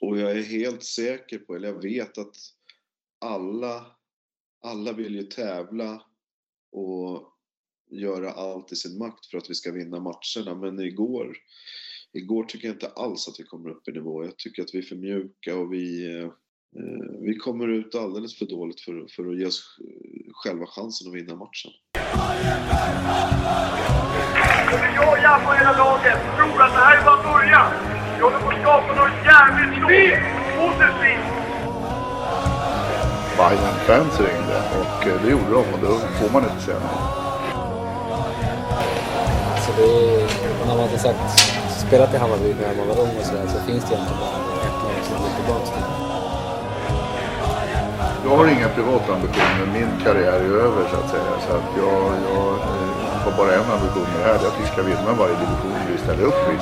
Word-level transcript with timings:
Och 0.00 0.18
jag 0.18 0.30
är 0.30 0.42
helt 0.42 0.84
säker 0.84 1.38
på, 1.38 1.54
eller 1.54 1.68
jag 1.68 1.82
vet 1.82 2.18
att 2.18 2.36
alla, 3.20 3.86
alla 4.62 4.92
vill 4.92 5.14
ju 5.14 5.22
tävla 5.22 6.02
och 6.72 7.32
göra 7.90 8.32
allt 8.32 8.72
i 8.72 8.76
sin 8.76 8.98
makt 8.98 9.26
för 9.26 9.38
att 9.38 9.50
vi 9.50 9.54
ska 9.54 9.72
vinna 9.72 10.00
matcherna. 10.00 10.54
Men 10.60 10.80
igår, 10.80 11.36
igår 12.12 12.44
tycker 12.44 12.68
jag 12.68 12.74
inte 12.74 12.88
alls 12.88 13.28
att 13.28 13.40
vi 13.40 13.44
kommer 13.44 13.70
upp 13.70 13.88
i 13.88 13.92
nivå. 13.92 14.24
Jag 14.24 14.36
tycker 14.36 14.62
att 14.62 14.74
vi 14.74 14.78
är 14.78 14.82
för 14.82 14.96
mjuka 14.96 15.56
och 15.56 15.72
vi, 15.72 16.16
eh, 16.16 16.30
vi 17.20 17.36
kommer 17.36 17.68
ut 17.68 17.94
alldeles 17.94 18.38
för 18.38 18.46
dåligt 18.46 18.80
för, 18.80 19.06
för 19.16 19.30
att 19.30 19.38
ge 19.38 19.46
oss 19.46 19.78
själva 20.32 20.66
chansen 20.66 21.08
att 21.08 21.14
vinna 21.14 21.36
matchen. 21.36 21.72
Jag 24.94 25.22
jag 25.22 25.44
på 25.44 25.52
hela 25.52 25.78
laget 25.78 26.18
tror 26.36 26.62
att 26.62 26.72
det 26.72 26.80
här 26.80 27.00
är 27.00 27.04
bara 27.04 27.32
början. 27.32 27.97
Vi 28.18 28.24
håller 28.24 28.38
på 28.38 28.48
att 28.48 28.60
skapa 28.62 28.92
något 29.00 29.18
jävligt 29.30 29.72
stort. 29.78 30.22
Positivt. 30.58 31.26
Bayern-fans 33.38 34.20
ringde 34.20 34.58
och 34.80 35.06
eh, 35.06 35.22
det 35.22 35.30
gjorde 35.30 35.50
de 35.50 35.64
och 35.74 35.80
då 35.82 35.92
får 36.18 36.30
man 36.32 36.42
inte 36.44 36.62
säga 36.64 36.78
nej. 36.78 37.00
Så 39.64 39.70
det 39.76 39.82
är, 39.82 40.66
när 40.66 40.76
man 40.76 40.88
har 40.88 40.96
sagt, 40.96 41.24
spelat 41.86 42.14
i 42.14 42.16
Hammarby 42.16 42.54
när 42.60 42.74
man 42.78 42.88
var 42.88 42.98
ung 43.04 43.14
och 43.20 43.26
sådär 43.26 43.46
så 43.46 43.58
finns 43.68 43.84
det 43.84 43.94
egentligen 43.94 44.20
bara 44.20 44.62
ett 44.68 44.78
lag 44.84 44.98
som 45.08 45.16
går 45.22 45.30
tillbaka 45.38 45.66
till. 45.74 45.88
Jag 48.24 48.36
har 48.36 48.46
inga 48.46 48.68
privata 48.68 49.14
ambitioner. 49.14 49.66
Min 49.72 49.90
karriär 50.04 50.40
är 50.48 50.54
över 50.66 50.82
så 50.90 50.96
att 50.96 51.10
säga. 51.10 51.32
Så 51.46 51.50
att 51.56 51.68
jag, 51.82 52.02
jag 52.30 52.48
eh, 52.52 53.18
har 53.24 53.32
bara 53.38 53.52
en 53.54 53.70
ambition 53.76 54.08
med 54.12 54.20
det 54.20 54.26
här. 54.30 54.38
Det 54.38 54.44
är 54.46 54.50
att 54.52 54.60
vi 54.62 54.66
ska 54.72 54.82
vinna 54.82 55.12
varje 55.18 55.36
division 55.44 55.78
vi 55.92 55.98
ställer 55.98 56.24
upp 56.24 56.42
i. 56.54 56.58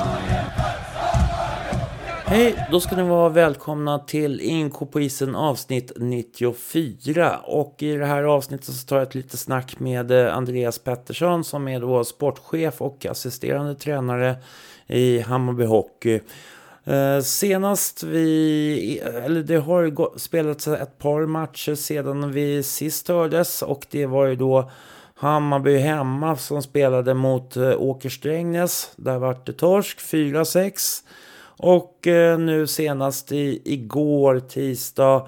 Hej, 2.29 2.67
då 2.71 2.79
ska 2.79 2.95
ni 2.95 3.03
vara 3.03 3.29
välkomna 3.29 3.99
till 3.99 4.41
Inko 4.41 4.85
på 4.85 5.01
isen 5.01 5.35
avsnitt 5.35 5.91
94. 5.95 7.37
Och 7.37 7.75
i 7.83 7.95
det 7.95 8.05
här 8.05 8.23
avsnittet 8.23 8.65
så 8.75 8.87
tar 8.87 8.97
jag 8.97 9.07
ett 9.07 9.15
litet 9.15 9.39
snack 9.39 9.79
med 9.79 10.11
eh, 10.11 10.37
Andreas 10.37 10.79
Pettersson 10.79 11.43
som 11.43 11.67
är 11.67 11.79
då 11.79 12.03
sportchef 12.03 12.81
och 12.81 13.05
assisterande 13.05 13.75
tränare 13.75 14.35
i 14.87 15.19
Hammarby 15.19 15.65
Hockey. 15.65 16.19
Eh, 16.83 17.19
senast 17.21 18.03
vi, 18.03 18.99
eller 18.99 19.43
det 19.43 19.57
har 19.57 19.81
ju 19.81 19.95
spelats 20.15 20.67
ett 20.67 20.97
par 20.97 21.25
matcher 21.25 21.75
sedan 21.75 22.31
vi 22.31 22.63
sist 22.63 23.07
hördes 23.07 23.61
och 23.61 23.85
det 23.89 24.05
var 24.05 24.25
ju 24.25 24.35
då 24.35 24.71
Hammarby 25.15 25.77
hemma 25.77 26.37
som 26.37 26.61
spelade 26.61 27.13
mot 27.13 27.57
eh, 27.57 27.81
Åker 27.81 28.09
Strängnäs. 28.09 28.91
Där 28.95 29.17
vart 29.17 29.45
det 29.45 29.53
torsk 29.53 29.99
4-6. 29.99 31.03
Och 31.57 32.07
eh, 32.07 32.39
nu 32.39 32.67
senast 32.67 33.31
i, 33.31 33.61
igår, 33.65 34.39
tisdag 34.39 35.27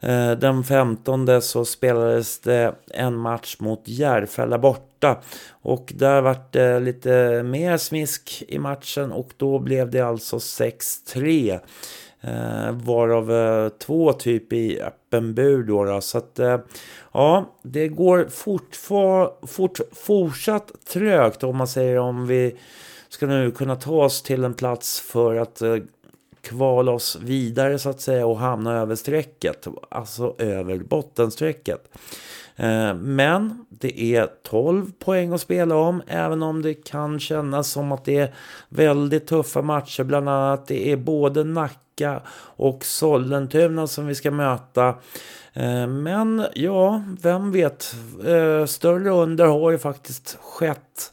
eh, 0.00 0.30
den 0.30 0.64
15 0.64 1.42
så 1.42 1.64
spelades 1.64 2.38
det 2.38 2.74
en 2.90 3.16
match 3.16 3.56
mot 3.58 3.82
Järfälla 3.84 4.58
borta. 4.58 5.20
Och 5.50 5.92
där 5.96 6.22
vart 6.22 6.52
det 6.52 6.80
lite 6.80 7.42
mer 7.42 7.76
smisk 7.76 8.42
i 8.48 8.58
matchen 8.58 9.12
och 9.12 9.30
då 9.36 9.58
blev 9.58 9.90
det 9.90 10.00
alltså 10.00 10.36
6-3. 10.36 11.60
Eh, 12.26 12.72
varav 12.72 13.32
eh, 13.32 13.68
två 13.68 14.12
typ 14.12 14.52
i 14.52 14.80
öppen 14.80 15.34
bur 15.34 15.62
då, 15.62 15.84
då. 15.84 16.00
Så 16.00 16.18
att 16.18 16.38
eh, 16.38 16.58
ja, 17.12 17.54
det 17.62 17.88
går 17.88 18.26
fortfar, 18.30 19.46
fort, 19.46 19.78
fortsatt 19.92 20.72
trögt 20.92 21.44
om 21.44 21.56
man 21.56 21.68
säger 21.68 21.98
om 21.98 22.26
vi 22.26 22.56
ska 23.14 23.26
nu 23.26 23.50
kunna 23.50 23.76
ta 23.76 24.04
oss 24.04 24.22
till 24.22 24.44
en 24.44 24.54
plats 24.54 25.00
för 25.00 25.36
att 25.36 25.62
eh, 25.62 25.76
kvala 26.40 26.92
oss 26.92 27.18
vidare 27.22 27.78
så 27.78 27.90
att 27.90 28.00
säga 28.00 28.26
och 28.26 28.38
hamna 28.38 28.72
över 28.72 28.94
strecket. 28.94 29.66
Alltså 29.88 30.34
över 30.38 30.78
bottenstrecket. 30.78 31.88
Eh, 32.56 32.94
men 32.94 33.66
det 33.68 34.02
är 34.16 34.28
12 34.42 34.92
poäng 34.98 35.32
att 35.32 35.40
spela 35.40 35.76
om, 35.76 36.02
även 36.06 36.42
om 36.42 36.62
det 36.62 36.74
kan 36.74 37.20
kännas 37.20 37.70
som 37.70 37.92
att 37.92 38.04
det 38.04 38.18
är 38.18 38.34
väldigt 38.68 39.26
tuffa 39.26 39.62
matcher. 39.62 40.02
Bland 40.02 40.28
annat 40.28 40.66
det 40.66 40.92
är 40.92 40.96
både 40.96 41.44
Nacka 41.44 42.20
och 42.36 42.84
Sollentuna 42.84 43.86
som 43.86 44.06
vi 44.06 44.14
ska 44.14 44.30
möta. 44.30 44.88
Eh, 45.52 45.86
men 45.86 46.46
ja, 46.54 47.02
vem 47.22 47.52
vet? 47.52 47.94
Större 48.66 49.10
under 49.10 49.46
har 49.46 49.70
ju 49.70 49.78
faktiskt 49.78 50.38
skett. 50.40 51.12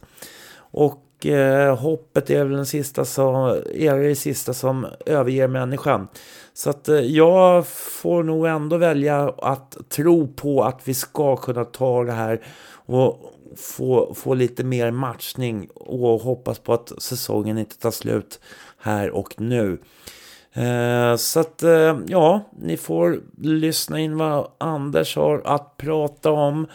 Och 0.73 1.07
eh, 1.25 1.77
hoppet 1.77 2.29
är 2.29 2.43
väl 2.43 2.55
den 2.55 2.65
sista 2.65 3.05
som, 3.05 3.35
är 3.75 3.97
det 3.97 4.15
sista 4.15 4.53
som 4.53 4.87
överger 5.05 5.47
människan. 5.47 6.07
Så 6.53 6.69
att 6.69 6.89
eh, 6.89 6.95
jag 6.95 7.67
får 7.67 8.23
nog 8.23 8.47
ändå 8.47 8.77
välja 8.77 9.33
att 9.37 9.77
tro 9.89 10.27
på 10.27 10.63
att 10.63 10.81
vi 10.83 10.93
ska 10.93 11.35
kunna 11.35 11.65
ta 11.65 12.03
det 12.03 12.11
här 12.11 12.41
och 12.85 13.33
få, 13.57 14.13
få 14.13 14.33
lite 14.33 14.63
mer 14.63 14.91
matchning 14.91 15.69
och 15.75 16.21
hoppas 16.21 16.59
på 16.59 16.73
att 16.73 16.91
säsongen 16.97 17.57
inte 17.57 17.77
tar 17.77 17.91
slut 17.91 18.39
här 18.77 19.11
och 19.11 19.41
nu. 19.41 19.77
Eh, 20.53 21.15
så 21.15 21.39
att 21.39 21.63
eh, 21.63 21.99
ja, 22.07 22.41
ni 22.59 22.77
får 22.77 23.19
lyssna 23.41 23.99
in 23.99 24.17
vad 24.17 24.47
Anders 24.57 25.15
har 25.15 25.41
att 25.45 25.77
prata 25.77 26.31
om. 26.31 26.67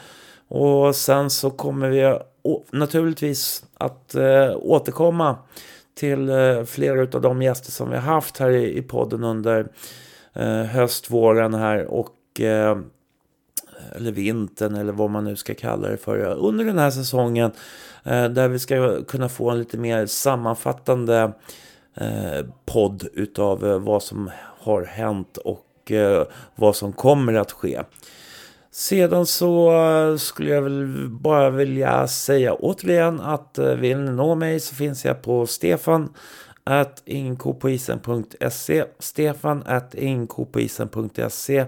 Och 0.49 0.97
sen 0.97 1.31
så 1.31 1.51
kommer 1.51 1.89
vi 1.89 2.19
naturligtvis 2.71 3.66
att 3.79 4.15
eh, 4.15 4.57
återkomma 4.57 5.37
till 5.95 6.29
eh, 6.29 6.65
flera 6.65 7.01
av 7.01 7.21
de 7.21 7.43
gäster 7.43 7.73
som 7.73 7.91
vi 7.91 7.97
har 7.97 8.03
haft 8.03 8.39
här 8.39 8.51
i, 8.51 8.79
i 8.79 8.83
podden 8.83 9.25
under 9.25 9.69
eh, 10.33 10.63
höstvåren 10.63 11.55
här 11.55 11.85
och 11.87 12.41
eh, 12.41 12.79
eller 13.97 14.13
vintern 14.13 14.75
eller 14.75 14.93
vad 14.93 15.11
man 15.11 15.25
nu 15.25 15.37
ska 15.37 15.55
kalla 15.55 15.89
det 15.89 15.97
för 15.97 16.19
under 16.19 16.65
den 16.65 16.79
här 16.79 16.91
säsongen 16.91 17.51
eh, 18.05 18.25
där 18.25 18.49
vi 18.49 18.59
ska 18.59 19.03
kunna 19.03 19.29
få 19.29 19.51
en 19.51 19.59
lite 19.59 19.79
mer 19.79 20.07
sammanfattande 20.07 21.33
eh, 21.95 22.47
podd 22.67 23.09
utav 23.13 23.67
eh, 23.67 23.79
vad 23.79 24.03
som 24.03 24.31
har 24.59 24.85
hänt 24.85 25.37
och 25.37 25.93
eh, 25.93 26.25
vad 26.55 26.77
som 26.77 26.93
kommer 26.93 27.35
att 27.35 27.53
ske. 27.53 27.83
Sedan 28.77 29.27
så 29.27 29.73
eh, 29.73 30.17
skulle 30.17 30.51
jag 30.51 30.63
väl 30.63 31.09
bara 31.11 31.51
vilja 31.51 32.07
säga 32.07 32.55
återigen 32.55 33.21
att 33.21 33.59
eh, 33.59 33.75
vill 33.75 33.99
ni 33.99 34.11
nå 34.11 34.35
mig 34.35 34.61
så 34.61 34.75
finns 34.75 35.05
jag 35.05 35.23
på 35.23 35.47
Stefan 35.47 36.13
at 36.65 37.03
inkopoisen.se 37.05 38.85
Stefan 38.99 39.63
at 39.67 39.95
inkopoisen.se 39.95 41.65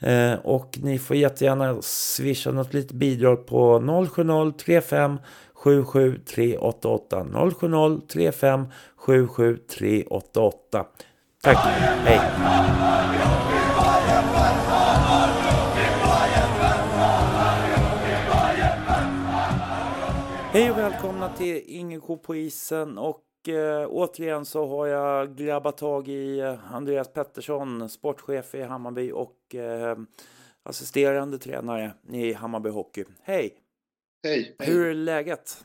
eh, 0.00 0.34
och 0.42 0.78
ni 0.82 0.98
får 0.98 1.16
jättegärna 1.16 1.82
swisha 1.82 2.50
något 2.50 2.74
litet 2.74 2.92
bidrag 2.92 3.46
på 3.46 3.78
070-35 3.78 5.18
77 5.54 6.18
388 6.18 7.26
070 7.60 8.00
35 8.08 8.66
77 8.96 9.56
388 9.56 10.84
Tack, 11.42 11.58
hej! 12.04 12.20
Hej 20.54 20.70
och 20.70 20.78
välkomna 20.78 21.36
till 21.36 21.62
Ingerko 21.66 22.16
på 22.16 22.36
isen 22.36 22.98
och 22.98 23.48
eh, 23.48 23.86
återigen 23.90 24.44
så 24.44 24.66
har 24.66 24.86
jag 24.86 25.36
grabbat 25.36 25.78
tag 25.78 26.08
i 26.08 26.38
eh, 26.38 26.74
Andreas 26.74 27.12
Pettersson, 27.12 27.88
sportchef 27.88 28.54
i 28.54 28.62
Hammarby 28.62 29.12
och 29.12 29.54
eh, 29.54 29.98
assisterande 30.62 31.38
tränare 31.38 31.94
i 32.12 32.32
Hammarby 32.32 32.70
Hockey. 32.70 33.04
Hej! 33.22 33.54
Hej! 34.22 34.56
Hur 34.58 34.86
är 34.86 34.94
läget? 34.94 35.64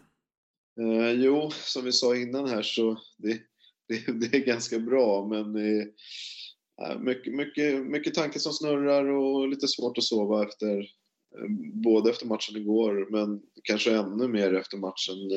Eh, 0.79 1.11
jo, 1.11 1.49
som 1.51 1.85
vi 1.85 1.91
sa 1.91 2.15
innan 2.15 2.49
här 2.49 2.61
så 2.61 2.97
det, 3.17 3.39
det, 3.87 4.11
det 4.11 4.37
är 4.37 4.45
ganska 4.45 4.79
bra 4.79 5.25
men 5.25 5.55
eh, 5.55 6.99
mycket, 6.99 7.33
mycket, 7.33 7.85
mycket 7.85 8.13
tankar 8.13 8.39
som 8.39 8.53
snurrar 8.53 9.05
och 9.05 9.47
lite 9.47 9.67
svårt 9.67 9.97
att 9.97 10.03
sova 10.03 10.43
efter 10.43 10.98
både 11.73 12.09
efter 12.09 12.27
matchen 12.27 12.55
igår 12.55 13.07
men 13.11 13.41
kanske 13.63 13.95
ännu 13.95 14.27
mer 14.27 14.53
efter 14.53 14.77
matchen 14.77 15.31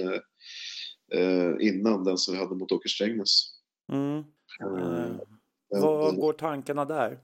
eh, 1.12 1.68
innan 1.68 2.04
den 2.04 2.18
som 2.18 2.34
vi 2.34 2.40
hade 2.40 2.54
mot 2.54 2.72
Åker 2.72 2.88
Strängnäs. 2.88 3.54
Mm. 3.92 4.24
Mm. 4.60 5.18
Vad 5.68 6.16
går 6.16 6.32
tankarna 6.32 6.84
där? 6.84 7.18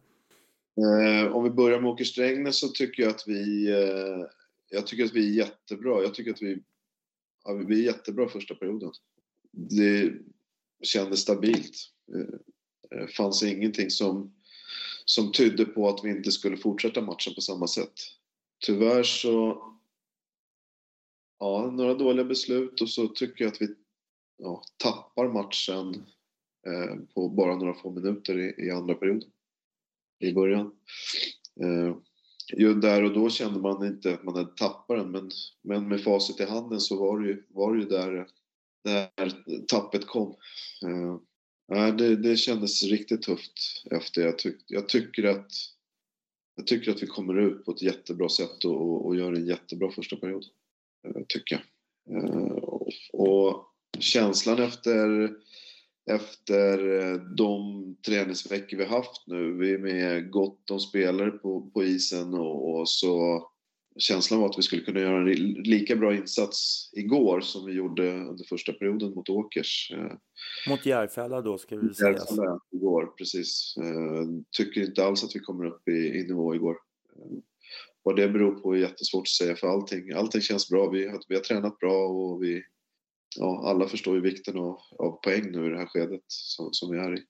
Eh, 0.77 1.33
om 1.33 1.45
vi 1.45 1.51
börjar 1.51 1.81
med 1.81 1.91
Åker 1.91 2.05
Strängnäs 2.05 2.61
så 2.61 2.69
tycker 2.69 3.03
jag 3.03 3.11
att 3.11 3.25
vi 3.27 3.71
eh, 3.71 4.27
jag 4.71 4.87
tycker 4.87 5.05
att 5.05 5.15
vi 5.15 5.29
är 5.29 5.47
jättebra. 5.47 6.03
Jag 6.03 6.15
tycker 6.15 6.31
att 6.31 6.43
vi, 6.43 6.63
ja, 7.45 7.53
vi 7.53 7.81
är 7.81 7.85
jättebra 7.85 8.29
första 8.29 8.55
perioden. 8.55 8.93
Det 9.51 10.13
kändes 10.83 11.21
stabilt. 11.21 11.77
Det 12.91 13.13
fanns 13.13 13.43
ingenting 13.43 13.91
som, 13.91 14.35
som 15.05 15.33
tydde 15.33 15.65
på 15.65 15.89
att 15.89 16.05
vi 16.05 16.11
inte 16.11 16.31
skulle 16.31 16.57
fortsätta 16.57 17.01
matchen 17.01 17.35
på 17.35 17.41
samma 17.41 17.67
sätt 17.67 17.95
tyvärr 18.67 19.03
så... 19.03 19.65
Ja, 21.39 21.71
några 21.71 21.95
dåliga 21.95 22.25
beslut 22.25 22.81
och 22.81 22.89
så 22.89 23.09
tycker 23.09 23.45
jag 23.45 23.53
att 23.53 23.63
vi 23.63 23.75
ja, 24.37 24.63
tappar 24.77 25.29
matchen 25.29 26.07
eh, 26.67 26.97
på 27.15 27.29
bara 27.29 27.57
några 27.57 27.75
få 27.75 27.91
minuter 27.91 28.39
i, 28.39 28.67
i 28.67 28.71
andra 28.71 28.95
perioden. 28.95 29.31
I 30.19 30.33
början. 30.33 30.73
Eh, 31.61 31.97
ju 32.57 32.75
där 32.75 33.05
och 33.05 33.13
då 33.13 33.31
kände 33.31 33.61
man 33.61 33.87
inte 33.87 34.15
att 34.15 34.25
man 34.25 34.37
hade 34.37 34.57
tappat 34.57 34.99
den 34.99 35.11
men, 35.11 35.31
men 35.63 35.89
med 35.89 36.03
facit 36.03 36.41
i 36.41 36.45
handen 36.45 36.81
så 36.81 36.97
var 36.97 37.21
det 37.21 37.29
ju, 37.29 37.47
var 37.49 37.75
det 37.75 37.83
ju 37.83 37.89
där, 37.89 38.29
där 38.85 39.45
tappet 39.69 40.07
kom. 40.07 40.37
Eh, 40.83 41.19
det, 41.97 42.17
det 42.17 42.37
kändes 42.37 42.83
riktigt 42.83 43.23
tufft 43.23 43.85
efter. 43.91 44.23
Jag, 44.23 44.39
tyck, 44.39 44.57
jag, 44.67 44.89
tycker 44.89 45.25
att, 45.25 45.53
jag 46.59 46.67
tycker 46.67 46.91
att 46.91 47.03
vi 47.03 47.07
kommer 47.07 47.41
ut 47.41 47.65
på 47.65 47.71
ett 47.71 47.83
jättebra 47.83 48.29
sätt 48.29 48.65
och, 48.65 49.07
och 49.07 49.17
gör 49.17 49.33
en 49.33 49.47
jättebra 49.47 49.91
första 49.91 50.17
period. 50.17 50.45
Eh, 51.07 51.23
tycker 51.29 51.55
jag. 51.55 51.65
Och, 52.63 52.89
och 53.13 53.65
känslan 53.99 54.63
efter 54.63 55.31
efter 56.11 57.01
eh, 57.01 57.15
de 57.15 57.97
träningsveckor 58.07 58.77
vi 58.77 58.85
haft 58.85 59.27
nu. 59.27 59.53
Vi 59.53 59.75
är 59.75 59.79
med 59.79 60.31
gott 60.31 60.71
om 60.71 60.81
spelare 60.81 61.31
på, 61.31 61.71
på 61.75 61.85
isen 61.85 62.35
och, 62.35 62.71
och, 62.71 62.89
så 62.89 63.43
känslan 63.99 64.41
var 64.41 64.49
att 64.49 64.59
vi 64.59 64.63
skulle 64.63 64.83
kunna 64.83 65.01
göra 65.01 65.19
en 65.19 65.33
lika 65.53 65.97
bra 65.97 66.15
insats 66.15 66.91
igår 66.93 67.41
som 67.41 67.67
vi 67.67 67.73
gjorde 67.73 68.13
under 68.13 68.45
första 68.45 68.73
perioden 68.73 69.15
mot 69.15 69.29
Åkers. 69.29 69.93
Eh, 69.95 70.13
mot 70.71 70.87
Järfälla 70.87 71.41
då 71.43 71.59
ska 71.59 71.77
vi 71.77 71.95
säga. 71.95 72.13
Järfälla 72.13 72.61
igår, 72.71 73.07
precis. 73.07 73.75
Eh, 73.77 74.25
tycker 74.57 74.81
inte 74.81 75.05
alls 75.05 75.25
att 75.25 75.37
vi 75.37 75.41
kommer 75.41 75.67
upp 75.67 75.89
i, 75.89 76.19
i 76.19 76.27
nivå 76.29 76.55
igår. 76.55 76.77
Vad 78.03 78.17
det 78.17 78.29
beror 78.29 78.61
på 78.61 78.75
är 78.75 78.79
jättesvårt 78.79 79.23
att 79.23 79.29
säga 79.29 79.57
för 79.57 79.69
allting, 79.69 80.13
allting 80.13 80.41
känns 80.41 80.69
bra. 80.69 80.91
Vi 80.91 81.09
har, 81.09 81.21
vi 81.29 81.35
har 81.35 81.43
tränat 81.43 81.79
bra 81.79 82.07
och 82.09 82.43
vi, 82.43 82.63
ja, 83.37 83.63
alla 83.65 83.89
förstår 83.89 84.15
ju 84.15 84.21
vikten 84.21 84.59
av, 84.59 84.79
av 84.99 85.21
poäng 85.23 85.51
nu 85.51 85.67
i 85.67 85.71
det 85.71 85.79
här 85.79 85.87
skedet 85.87 86.25
som, 86.27 86.69
som 86.73 86.91
vi 86.91 86.99
är 86.99 87.19
i. 87.19 87.23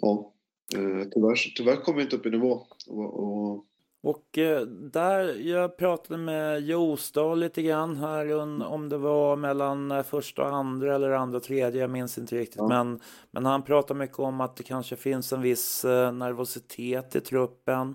Ja, 0.00 0.34
eh, 0.74 1.08
tyvärr, 1.14 1.52
tyvärr 1.56 1.76
kommer 1.76 1.96
vi 1.96 2.04
inte 2.04 2.16
upp 2.16 2.26
i 2.26 2.30
nivå. 2.30 2.66
Och, 2.86 3.22
och... 3.22 3.66
och 4.04 4.38
eh, 4.38 4.60
där, 4.66 5.48
jag 5.48 5.76
pratade 5.76 6.18
med 6.18 6.60
Jostad 6.60 7.38
lite 7.38 7.62
grann 7.62 7.96
här 7.96 8.34
om 8.64 8.88
det 8.88 8.98
var 8.98 9.36
mellan 9.36 9.90
eh, 9.90 10.02
första 10.02 10.42
och 10.42 10.56
andra 10.56 10.94
eller 10.94 11.10
andra 11.10 11.36
och 11.36 11.42
tredje, 11.42 11.80
jag 11.80 11.90
minns 11.90 12.18
inte 12.18 12.36
riktigt. 12.36 12.56
Ja. 12.56 12.68
Men, 12.68 13.00
men 13.30 13.46
han 13.46 13.62
pratade 13.62 13.98
mycket 13.98 14.18
om 14.18 14.40
att 14.40 14.56
det 14.56 14.62
kanske 14.62 14.96
finns 14.96 15.32
en 15.32 15.42
viss 15.42 15.84
nervositet 16.12 17.16
i 17.16 17.20
truppen. 17.20 17.94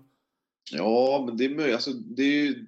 Ja, 0.72 1.24
men 1.28 1.38
det 1.38 1.46
är 1.46 1.56
möjligt. 1.56 1.76
Alltså, 1.76 1.92
det 1.92 2.24
är 2.24 2.46
ju 2.46 2.66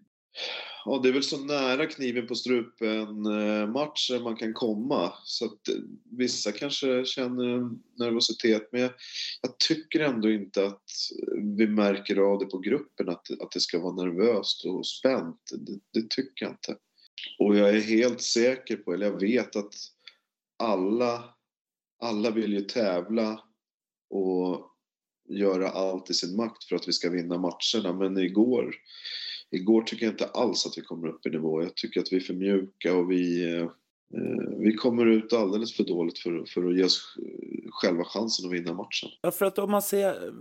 ja, 0.86 1.00
det 1.04 1.10
är 1.10 1.14
väl 1.14 1.24
så 1.24 1.38
nära 1.38 1.86
kniven 1.86 2.28
på 2.28 2.36
strupen-matchen 2.36 3.62
eh, 3.62 3.68
matcher 3.68 4.24
man 4.24 4.36
kan 4.36 4.54
komma. 4.54 5.14
Så 5.24 5.46
att 5.46 5.68
eh, 5.68 5.76
vissa 6.18 6.52
kanske 6.52 7.06
känner 7.06 7.70
nervositet. 8.00 8.70
Men 8.72 8.82
jag, 8.82 8.92
jag, 9.42 9.58
tycker 9.58 10.00
ändå 10.00 10.32
inte 10.32 10.66
att 10.66 10.84
eh, 11.22 11.44
vi 11.58 11.68
märker 11.68 12.18
av 12.18 12.40
det 12.40 12.46
på 12.46 12.58
gruppen 12.58 13.10
att, 13.10 13.42
att 13.42 13.52
det 13.52 13.60
ska 13.60 13.80
vara 13.80 14.06
nervöst 14.06 14.66
och 14.66 14.88
spänt. 14.88 15.52
Det, 15.52 16.02
det 16.02 16.10
tycker 16.10 16.46
jag 16.46 16.52
inte. 16.52 16.76
Och 17.40 17.58
jag 17.58 17.70
är 17.70 17.82
helt 17.82 18.22
säker 18.22 18.76
på, 18.76 18.94
eller 18.94 19.06
jag 19.06 19.20
vet 19.20 19.56
att 19.56 19.74
alla, 20.64 21.24
alla 22.02 22.32
vill 22.32 22.54
ju 22.54 22.62
tävla 22.62 23.44
och 24.10 24.68
göra 25.30 25.70
allt 25.70 26.10
i 26.10 26.14
sin 26.14 26.36
makt 26.36 26.64
för 26.64 26.76
att 26.76 26.88
vi 26.88 26.94
ska 26.94 27.10
vinna 27.10 27.38
matcherna. 27.38 27.94
Men 27.94 28.18
igår 28.18 28.76
Igår 29.52 29.82
tycker 29.82 30.06
jag 30.06 30.14
inte 30.14 30.26
alls 30.26 30.66
att 30.66 30.78
vi 30.78 30.82
kommer 30.82 31.08
upp 31.08 31.26
i 31.26 31.30
nivå. 31.30 31.64
Jag 31.64 31.76
tycker 31.76 32.00
att 32.00 32.12
vi 32.12 32.16
är 32.16 32.22
för 32.22 32.34
mjuka 32.34 32.96
och 32.96 33.12
vi, 33.12 33.56
eh, 33.56 33.70
vi 34.58 34.74
kommer 34.74 35.06
ut 35.06 35.34
alldeles 35.34 35.74
för 35.74 35.84
dåligt 35.84 36.20
för, 36.20 36.46
för 36.46 36.70
att 36.70 36.78
ge 36.78 36.84
oss 36.84 37.16
själva 37.72 38.04
chansen 38.04 38.46
att 38.46 38.54
vinna 38.54 38.74
matchen. 38.74 39.10
Ja, 39.22 39.32
för 39.32 39.46
att 39.46 39.60
om 39.60 39.72
man 39.72 39.82
ser 39.82 40.32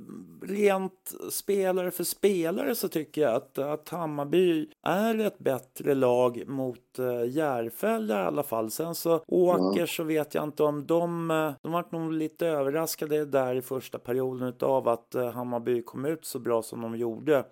rent 0.42 1.14
spelare 1.30 1.90
för 1.90 2.04
spelare 2.04 2.74
så 2.74 2.88
tycker 2.88 3.20
jag 3.20 3.34
att, 3.34 3.58
att 3.58 3.88
Hammarby 3.88 4.68
är 4.82 5.18
ett 5.18 5.38
bättre 5.38 5.94
lag 5.94 6.42
mot 6.46 6.98
uh, 6.98 7.28
Järfälla 7.28 8.22
i 8.22 8.26
alla 8.26 8.42
fall. 8.42 8.70
Sen 8.70 8.94
så 8.94 9.20
Åker 9.26 9.80
ja. 9.80 9.86
så 9.86 10.04
vet 10.04 10.34
jag 10.34 10.44
inte 10.44 10.62
om 10.62 10.86
de, 10.86 11.28
de 11.62 11.72
var 11.72 11.84
nog 11.92 12.12
lite 12.12 12.46
överraskade 12.46 13.24
där 13.24 13.54
i 13.54 13.62
första 13.62 13.98
perioden 13.98 14.54
av 14.60 14.88
att 14.88 15.14
Hammarby 15.34 15.82
kom 15.82 16.04
ut 16.04 16.24
så 16.24 16.38
bra 16.38 16.62
som 16.62 16.80
de 16.80 16.96
gjorde. 16.96 17.44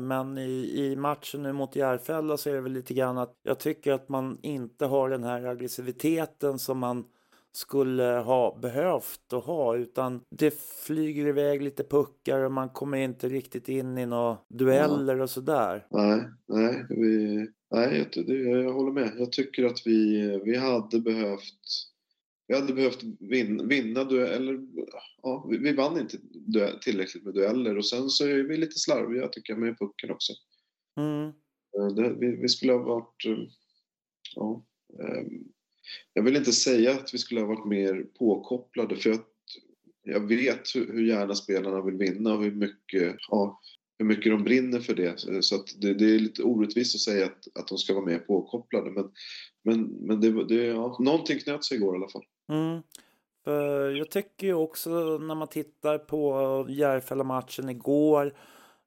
Men 0.00 0.38
i, 0.38 0.72
i 0.76 0.96
matchen 0.96 1.42
nu 1.42 1.52
mot 1.52 1.76
Järfälla 1.76 2.36
så 2.36 2.50
är 2.50 2.54
det 2.54 2.60
väl 2.60 2.72
lite 2.72 2.94
grann 2.94 3.18
att 3.18 3.34
jag 3.42 3.58
tycker 3.58 3.92
att 3.92 4.08
man 4.08 4.38
inte 4.42 4.86
har 4.86 5.10
den 5.10 5.24
här 5.24 5.40
aggressiviteten 5.60 6.58
som 6.58 6.78
man 6.78 7.04
skulle 7.52 8.02
ha 8.02 8.58
behövt 8.62 9.32
att 9.32 9.44
ha 9.44 9.76
utan 9.76 10.20
det 10.30 10.54
flyger 10.86 11.26
iväg 11.26 11.62
lite 11.62 11.84
puckar 11.84 12.40
och 12.40 12.52
man 12.52 12.68
kommer 12.68 12.98
inte 12.98 13.28
riktigt 13.28 13.68
in 13.68 13.98
i 13.98 14.06
några 14.06 14.38
dueller 14.48 15.20
och 15.20 15.30
sådär. 15.30 15.86
Nej, 15.90 16.24
nej, 16.48 16.86
vi, 16.88 17.36
nej 17.70 18.08
det, 18.12 18.34
jag 18.34 18.72
håller 18.72 18.92
med. 18.92 19.12
Jag 19.18 19.32
tycker 19.32 19.64
att 19.64 19.82
vi, 19.84 20.40
vi 20.44 20.56
hade 20.56 21.00
behövt 21.00 21.90
vi 22.48 22.56
hade 22.56 22.72
behövt 22.72 23.02
vinna, 23.20 23.64
vinna 23.64 24.04
dueller. 24.04 24.60
Ja, 25.22 25.46
vi, 25.50 25.58
vi 25.58 25.72
vann 25.72 26.00
inte 26.00 26.18
tillräckligt 26.82 27.24
med 27.24 27.34
dueller 27.34 27.78
och 27.78 27.86
sen 27.86 28.08
så 28.08 28.26
är 28.26 28.42
vi 28.42 28.56
lite 28.56 28.78
slarviga 28.78 29.28
tycker 29.28 29.52
jag 29.52 29.60
med 29.60 29.78
pucken 29.78 30.10
också. 30.10 30.32
Mm. 30.96 31.32
Det, 31.96 32.14
vi, 32.20 32.36
vi, 32.36 32.48
skulle 32.48 32.72
ha 32.72 32.82
varit 32.82 33.24
ja, 34.34 34.54
ehm, 34.54 34.62
Ehm, 35.00 35.44
jag 36.12 36.22
vill 36.22 36.36
inte 36.36 36.52
säga 36.52 36.92
att 36.92 37.14
vi 37.14 37.18
skulle 37.18 37.40
ha 37.40 37.48
varit 37.48 37.66
mer 37.66 38.06
påkopplade 38.18 38.96
för 38.96 39.10
jag, 39.10 39.20
jag 40.02 40.28
vet 40.28 40.74
hur, 40.74 41.02
gärna 41.02 41.34
spelarna 41.34 41.82
vill 41.82 41.96
vinna 41.96 42.34
och 42.34 42.44
hur 42.44 42.54
mycket, 42.54 43.16
ja, 43.28 43.60
hur 43.98 44.06
mycket 44.06 44.32
de 44.32 44.44
brinner 44.44 44.80
för 44.80 44.94
det. 44.94 45.42
Så 45.42 45.54
att 45.54 45.80
det, 45.80 45.94
det, 45.94 46.14
är 46.14 46.18
lite 46.18 46.42
orättvist 46.42 46.94
att 46.94 47.00
säga 47.00 47.24
att, 47.24 47.58
att 47.58 47.68
de 47.68 47.78
ska 47.78 47.94
vara 47.94 48.04
mer 48.04 48.18
påkopplade. 48.18 48.90
Men, 48.90 49.10
men, 49.64 49.82
men 49.82 50.20
det, 50.20 50.44
det, 50.44 50.66
ja, 50.66 50.96
någonting 51.00 51.38
knöt 51.38 51.64
sig 51.64 51.76
igår 51.76 51.94
i 51.94 51.98
alla 51.98 52.08
fall. 52.08 52.24
Mm. 52.52 52.82
Jag 53.96 54.10
tycker 54.10 54.46
ju 54.46 54.54
också 54.54 54.90
när 55.18 55.34
man 55.34 55.48
tittar 55.48 55.98
på 55.98 56.66
Järfälla-matchen 56.68 57.68
igår. 57.68 58.34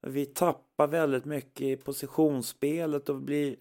Vi 0.08 0.26
tappar 0.26 0.88
väldigt 0.88 1.26
mycket 1.26 1.62
i 1.62 1.76
positionsspelet 1.76 3.10
och 3.10 3.22
blir 3.22 3.56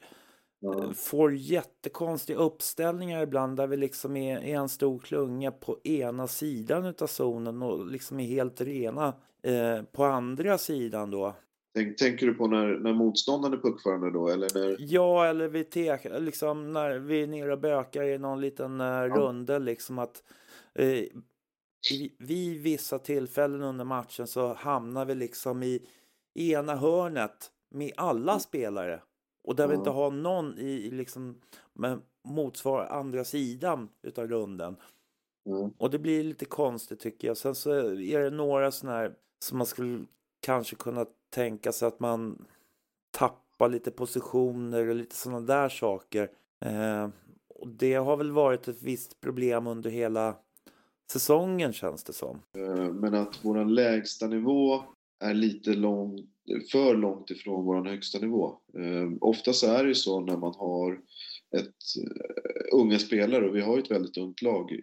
Får 0.95 1.35
jättekonstiga 1.35 2.39
uppställningar 2.39 3.23
ibland 3.23 3.57
där 3.57 3.67
vi 3.67 3.77
liksom 3.77 4.17
är, 4.17 4.39
är 4.39 4.57
en 4.57 4.69
stor 4.69 4.99
klunga 4.99 5.51
på 5.51 5.79
ena 5.85 6.27
sidan 6.27 6.87
utav 6.87 7.07
zonen 7.07 7.63
och 7.63 7.87
liksom 7.87 8.21
är 8.21 8.27
helt 8.27 8.61
rena 8.61 9.15
eh, 9.43 9.83
på 9.93 10.05
andra 10.05 10.59
sidan 10.59 11.11
då. 11.11 11.35
Tänk, 11.75 11.97
tänker 11.97 12.27
du 12.27 12.35
på 12.35 12.47
när, 12.47 12.79
när 12.79 12.93
motståndaren 12.93 13.55
är 13.55 13.59
puckförande 13.59 14.11
då? 14.11 14.29
Eller 14.29 14.49
när... 14.55 14.77
Ja, 14.79 15.27
eller 15.27 15.49
vi 15.49 15.65
te, 15.65 16.21
liksom 16.21 16.73
när 16.73 16.99
vi 16.99 17.23
är 17.23 17.27
nere 17.27 17.53
och 17.53 17.61
bökar 17.61 18.03
i 18.03 18.19
någon 18.19 18.41
liten 18.41 18.81
eh, 18.81 18.87
ja. 18.87 19.09
runde 19.09 19.59
liksom 19.59 19.99
att 19.99 20.23
eh, 20.75 21.05
vid 22.19 22.63
vissa 22.63 22.99
tillfällen 22.99 23.63
under 23.63 23.85
matchen 23.85 24.27
så 24.27 24.55
hamnar 24.55 25.05
vi 25.05 25.15
liksom 25.15 25.63
i 25.63 25.81
ena 26.35 26.77
hörnet 26.77 27.51
med 27.71 27.93
alla 27.97 28.39
spelare. 28.39 29.01
Och 29.45 29.57
där 29.57 29.69
vi 29.69 29.75
inte 29.75 29.91
har 29.91 30.11
någon 30.11 30.59
i 30.59 30.91
liksom 30.91 31.41
motsvarar 32.25 32.87
andra 32.87 33.25
sidan 33.25 33.89
utav 34.03 34.29
runden. 34.29 34.77
Mm. 35.47 35.71
Och 35.79 35.91
det 35.91 35.99
blir 35.99 36.25
lite 36.25 36.45
konstigt 36.45 37.01
tycker 37.01 37.29
jag. 37.29 37.37
Sen 37.37 37.55
så 37.55 37.71
är 37.95 38.21
det 38.21 38.31
några 38.31 38.71
sådana 38.71 38.99
här 38.99 39.15
som 39.45 39.59
man 39.59 39.67
skulle 39.67 40.05
kanske 40.41 40.77
kunna 40.77 41.07
tänka 41.31 41.73
sig 41.73 41.89
att 41.89 42.01
man 42.01 42.45
tappar 43.11 43.69
lite 43.69 43.91
positioner 43.91 44.89
och 44.89 44.95
lite 44.95 45.15
sådana 45.15 45.41
där 45.41 45.69
saker. 45.69 46.31
Eh, 46.61 47.09
och 47.49 47.69
det 47.69 47.95
har 47.95 48.17
väl 48.17 48.33
varit 48.33 48.69
ett 48.69 48.83
visst 48.83 49.21
problem 49.21 49.67
under 49.67 49.91
hela 49.91 50.37
säsongen 51.13 51.73
känns 51.73 52.05
det 52.05 52.13
som. 52.13 52.43
Eh, 52.57 52.93
men 52.93 53.15
att 53.15 53.45
våran 53.45 53.75
lägsta 53.75 54.27
nivå 54.27 54.83
är 55.23 55.35
lite 55.35 55.75
lång, 55.75 56.19
för 56.73 56.97
långt 56.97 57.31
ifrån 57.31 57.65
vår 57.65 57.85
högsta 57.85 58.19
nivå. 58.19 58.55
Ehm, 58.79 59.19
ofta 59.21 59.27
oftast 59.27 59.65
är 59.65 59.83
det 59.83 59.89
ju 59.89 59.95
så 59.95 60.21
när 60.21 60.37
man 60.37 60.55
har 60.55 61.01
ett 61.57 61.67
eh, 62.03 62.79
unga 62.79 62.99
spelare 62.99 63.49
och 63.49 63.57
vi 63.57 63.61
har 63.61 63.77
ju 63.77 63.83
ett 63.83 63.91
väldigt 63.91 64.17
ungt 64.17 64.43
lag 64.43 64.81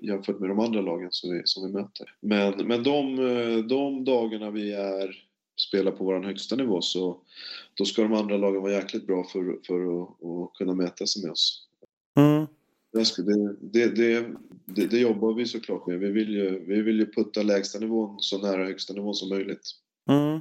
jämfört 0.00 0.40
med 0.40 0.48
de 0.48 0.60
andra 0.60 0.80
lagen 0.80 1.08
som 1.10 1.30
vi, 1.30 1.42
som 1.44 1.66
vi 1.66 1.72
möter. 1.72 2.14
Men, 2.20 2.66
men 2.66 2.82
de, 2.82 3.18
eh, 3.18 3.58
de 3.58 4.04
dagarna 4.04 4.50
vi 4.50 4.72
är, 4.72 5.24
spelar 5.68 5.92
på 5.92 6.04
vår 6.04 6.22
högsta 6.22 6.56
nivå 6.56 6.80
så 6.80 7.20
då 7.74 7.84
ska 7.84 8.02
de 8.02 8.12
andra 8.12 8.36
lagen 8.36 8.62
vara 8.62 8.72
jäkligt 8.72 9.06
bra 9.06 9.24
för, 9.24 9.58
för 9.66 10.02
att, 10.02 10.08
att 10.24 10.54
kunna 10.58 10.74
mäta 10.74 11.06
sig 11.06 11.22
med 11.22 11.32
oss. 11.32 11.69
Det, 13.16 13.56
det, 13.60 13.86
det, 13.96 14.26
det, 14.64 14.86
det 14.86 14.98
jobbar 14.98 15.34
vi 15.34 15.46
såklart 15.46 15.86
med. 15.86 15.98
Vi 15.98 16.10
vill, 16.10 16.34
ju, 16.34 16.64
vi 16.66 16.82
vill 16.82 16.98
ju 16.98 17.12
putta 17.12 17.42
lägsta 17.42 17.78
nivån 17.78 18.16
så 18.20 18.38
nära 18.38 18.64
högsta 18.64 18.94
nivån 18.94 19.14
som 19.14 19.28
möjligt. 19.28 19.62
Mm. 20.10 20.40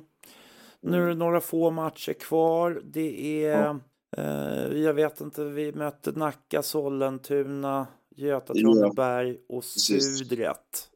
Nu 0.82 1.04
är 1.04 1.08
det 1.08 1.16
några 1.16 1.42
få 1.42 1.72
matcher 1.72 2.14
kvar. 2.14 2.82
Det 2.84 3.44
är, 3.44 3.60
ja. 3.60 3.80
eh, 4.18 4.78
jag 4.78 4.94
vet 4.94 5.22
inte, 5.22 5.44
vi 5.44 5.72
möter 5.72 6.12
Nacka, 6.12 6.62
Sollentuna, 6.62 7.88
Göta, 8.16 8.54
Traneberg 8.54 9.38
och 9.50 9.64
Sudret. 9.64 10.90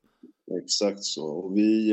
Exakt 0.63 1.03
så. 1.03 1.27
Och 1.27 1.58
vi, 1.58 1.91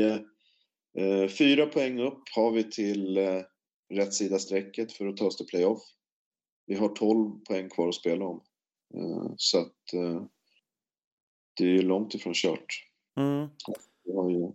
eh, 0.97 1.27
fyra 1.27 1.65
poäng 1.65 1.99
upp 1.99 2.23
har 2.35 2.51
vi 2.51 2.63
till 2.63 3.17
eh, 3.17 3.41
rätt 3.93 4.13
sida 4.13 4.39
strecket 4.39 4.91
för 4.91 5.07
att 5.07 5.17
ta 5.17 5.25
oss 5.25 5.37
till 5.37 5.45
playoff. 5.45 5.81
Vi 6.65 6.75
har 6.75 6.89
12 6.89 7.39
poäng 7.49 7.69
kvar 7.69 7.89
att 7.89 7.95
spela 7.95 8.25
om. 8.25 8.43
Eh, 8.93 9.33
så 9.37 9.59
att 9.59 9.93
eh, 9.93 10.23
det 11.57 11.63
är 11.63 11.67
ju 11.69 11.81
långt 11.81 12.13
ifrån 12.15 12.33
kört. 12.33 12.87
Mm. 13.17 13.49
Ju, 14.29 14.51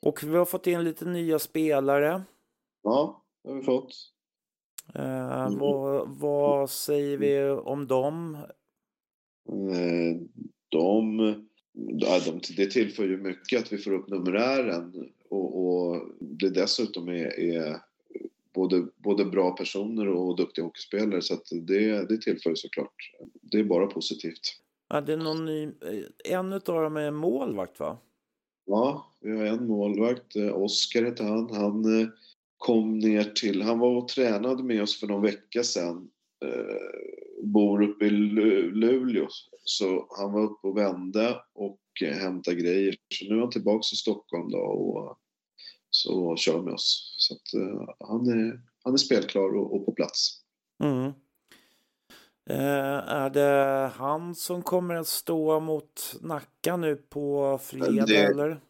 Och 0.00 0.22
vi 0.24 0.36
har 0.36 0.44
fått 0.44 0.66
in 0.66 0.84
lite 0.84 1.04
nya 1.04 1.38
spelare. 1.38 2.22
ja, 2.82 3.24
det 3.42 3.48
har 3.50 3.56
vi 3.56 3.62
fått. 3.62 3.94
Eh, 4.94 5.40
Mm. 5.46 5.58
vad, 5.58 6.08
vad 6.18 6.70
säger 6.70 7.16
vi 7.16 7.50
om 7.50 7.86
dem? 7.86 8.34
Eh, 9.48 10.20
de, 10.68 11.18
ja, 11.72 12.20
de, 12.26 12.40
det 12.56 12.70
tillför 12.70 13.04
ju 13.04 13.16
mycket 13.16 13.60
att 13.62 13.72
vi 13.72 13.78
får 13.78 13.92
upp 13.92 14.08
numerären 14.08 15.12
och, 15.30 15.66
och 15.66 16.08
det 16.20 16.50
dessutom 16.50 17.08
är, 17.08 17.38
är 17.40 17.80
både, 18.54 18.86
både 18.96 19.24
bra 19.24 19.50
personer 19.56 20.08
och 20.08 20.36
duktiga 20.36 20.64
hockeyspelare 20.64 21.22
så 21.22 21.34
att 21.34 21.46
det, 21.50 22.08
det 22.08 22.20
tillför 22.20 22.54
såklart. 22.54 22.94
Det 23.42 23.58
är 23.58 23.64
bara 23.64 23.86
positivt. 23.86 24.40
Ja, 24.88 25.00
det 25.00 25.12
är 25.12 25.16
någon 25.16 25.44
ny, 25.44 25.64
eh, 25.64 26.32
en 26.38 26.52
av 26.52 26.60
dem 26.60 26.96
är 26.96 27.10
målvakt 27.10 27.80
va? 27.80 27.98
Ja, 28.66 29.12
vi 29.20 29.36
har 29.36 29.44
en 29.44 29.66
målvakt, 29.66 30.36
eh, 30.36 30.56
Oskar 30.56 31.04
heter 31.04 31.24
han. 31.24 31.50
Han 31.50 32.00
eh, 32.00 32.08
kom 32.56 32.98
ner 32.98 33.24
till, 33.24 33.62
han 33.62 33.78
var 33.78 33.96
och 33.96 34.08
tränade 34.08 34.62
med 34.62 34.82
oss 34.82 35.00
för 35.00 35.06
någon 35.06 35.22
vecka 35.22 35.62
sedan. 35.62 36.10
Bor 37.42 37.82
uppe 37.82 38.04
i 38.04 38.10
Lu- 38.10 38.70
Luleå. 38.70 39.26
Så 39.64 40.06
han 40.18 40.32
var 40.32 40.42
uppe 40.42 40.66
och 40.66 40.76
vände 40.76 41.40
och 41.54 41.80
hämtade 42.00 42.56
grejer. 42.56 42.94
Så 43.08 43.24
nu 43.24 43.36
är 43.36 43.40
han 43.40 43.50
tillbaka 43.50 43.84
i 43.92 43.96
Stockholm 43.96 44.50
då 44.50 44.58
och 44.58 45.18
så 45.94 46.36
kör 46.36 46.62
med 46.62 46.74
oss. 46.74 47.14
Så 47.18 47.34
att, 47.34 47.54
eh, 47.54 47.88
han, 48.08 48.26
är, 48.28 48.60
han 48.84 48.92
är 48.92 48.96
spelklar 48.98 49.56
och, 49.56 49.74
och 49.76 49.86
på 49.86 49.92
plats. 49.92 50.40
Mm. 50.84 51.12
Eh, 52.50 53.08
är 53.08 53.30
det 53.30 53.90
han 53.96 54.34
som 54.34 54.62
kommer 54.62 54.94
att 54.94 55.06
stå 55.06 55.60
mot 55.60 56.16
Nacka 56.20 56.76
nu 56.76 56.96
på 56.96 57.58
fredag 57.62 58.06
Det- 58.06 58.16
eller? 58.16 58.60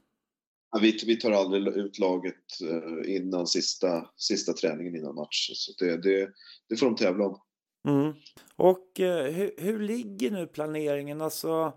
Ja, 0.71 0.79
vi, 0.83 0.99
vi 1.07 1.17
tar 1.17 1.33
aldrig 1.33 1.67
ut 1.77 1.99
laget 1.99 2.61
eh, 2.63 3.15
innan 3.17 3.47
sista, 3.47 4.11
sista 4.17 4.53
träningen 4.53 4.97
innan 4.97 5.15
match. 5.15 5.51
Så 5.55 5.85
det, 5.85 5.97
det, 6.03 6.31
det 6.69 6.77
får 6.77 6.87
de 6.87 6.97
tävla 6.97 7.25
om. 7.27 7.41
Mm. 7.89 8.13
Och 8.57 9.01
eh, 9.01 9.33
hur, 9.33 9.55
hur 9.59 9.79
ligger 9.81 10.31
nu 10.31 10.47
planeringen? 10.47 11.21
Alltså, 11.21 11.73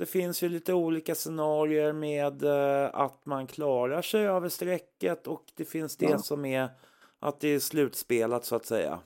det 0.00 0.06
finns 0.06 0.42
ju 0.42 0.48
lite 0.48 0.74
olika 0.74 1.14
scenarier 1.14 1.92
med 1.92 2.42
eh, 2.42 2.90
att 2.92 3.26
man 3.26 3.46
klarar 3.46 4.02
sig 4.02 4.26
över 4.26 4.48
strecket 4.48 5.26
och 5.26 5.44
det 5.54 5.64
finns 5.64 5.96
det 5.96 6.06
Ja. 6.06 6.18
som 6.18 6.44
är 6.44 6.68
att 7.18 7.40
det 7.40 7.48
är 7.48 7.58
slutspelat 7.58 8.44
så 8.44 8.56
att 8.56 8.66
säga. 8.66 9.00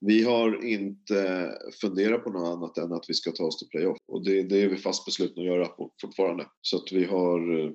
Vi 0.00 0.22
har 0.24 0.64
inte 0.64 1.50
funderat 1.80 2.24
på 2.24 2.30
något 2.30 2.48
annat 2.56 2.78
än 2.78 2.92
att 2.92 3.04
vi 3.08 3.14
ska 3.14 3.30
ta 3.30 3.44
oss 3.44 3.58
till 3.58 3.68
playoff. 3.68 3.98
Och 4.08 4.24
det, 4.24 4.42
det 4.42 4.62
är 4.62 4.68
vi 4.68 4.76
fast 4.76 5.04
beslutna 5.04 5.42
att 5.42 5.46
göra 5.46 5.68
fortfarande. 6.00 6.46
Så 6.60 6.76
att 6.76 6.92
vi 6.92 7.04
har, 7.04 7.64
eh, 7.64 7.70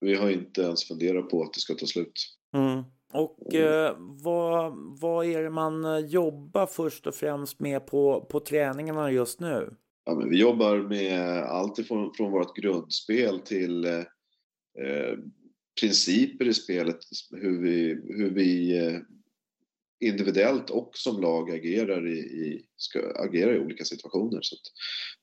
vi 0.00 0.14
har 0.14 0.30
inte 0.30 0.62
ens 0.62 0.88
funderat 0.88 1.30
på 1.30 1.42
att 1.42 1.52
det 1.52 1.60
ska 1.60 1.74
ta 1.74 1.86
slut. 1.86 2.12
Mm. 2.54 2.82
Och 3.12 3.54
eh, 3.54 3.96
vad, 3.98 4.74
vad 5.00 5.26
är 5.26 5.42
det 5.42 5.50
man 5.50 5.84
eh, 5.84 5.98
jobbar 5.98 6.66
först 6.66 7.06
och 7.06 7.14
främst 7.14 7.60
med 7.60 7.86
på, 7.86 8.26
på 8.30 8.40
träningarna 8.40 9.10
just 9.10 9.40
nu? 9.40 9.76
Ja, 10.04 10.14
men 10.14 10.30
vi 10.30 10.40
jobbar 10.40 10.88
med 10.88 11.42
allt 11.42 11.78
ifrån 11.78 12.12
från 12.14 12.32
vårt 12.32 12.56
grundspel 12.56 13.40
till 13.40 13.84
eh, 13.84 15.18
principer 15.80 16.48
i 16.48 16.54
spelet. 16.54 16.98
Hur 17.30 17.62
vi, 17.62 18.00
hur 18.08 18.30
vi 18.30 18.78
eh, 18.78 19.00
individuellt 20.02 20.70
och 20.70 20.90
som 20.94 21.20
lag 21.20 21.50
agerar 21.50 22.08
i, 22.08 22.18
i, 22.18 22.64
ska 22.76 23.00
agera 23.14 23.56
i 23.56 23.58
olika 23.58 23.84
situationer. 23.84 24.38
Så 24.42 24.54
att, 24.54 24.72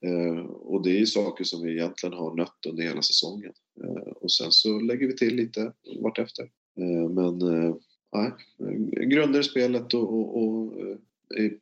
eh, 0.10 0.46
och 0.46 0.84
det 0.84 0.90
är 0.90 1.00
ju 1.00 1.06
saker 1.06 1.44
som 1.44 1.64
vi 1.64 1.72
egentligen 1.72 2.14
har 2.14 2.36
nött 2.36 2.66
under 2.70 2.84
hela 2.84 3.02
säsongen. 3.02 3.54
Eh, 3.84 4.12
och 4.12 4.32
sen 4.32 4.52
så 4.52 4.80
lägger 4.80 5.08
vi 5.08 5.16
till 5.16 5.36
lite 5.36 5.74
vartefter. 6.04 6.44
Eh, 6.80 7.10
men 7.10 7.42
eh, 7.42 7.76
nej, 8.16 8.32
grunder 9.08 9.40
i 9.40 9.44
spelet 9.44 9.94
och, 9.94 10.14
och, 10.14 10.44
och 10.44 10.80
eh, 10.80 10.98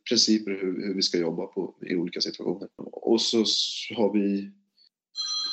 principer 0.09 0.51
hur, 0.51 0.87
hur 0.87 0.93
vi 0.93 1.01
ska 1.01 1.17
jobba 1.17 1.45
på, 1.47 1.75
i 1.81 1.95
olika 1.95 2.21
situationer. 2.21 2.69
Och 2.75 3.21
så 3.21 3.37
har 3.95 4.13
vi, 4.13 4.51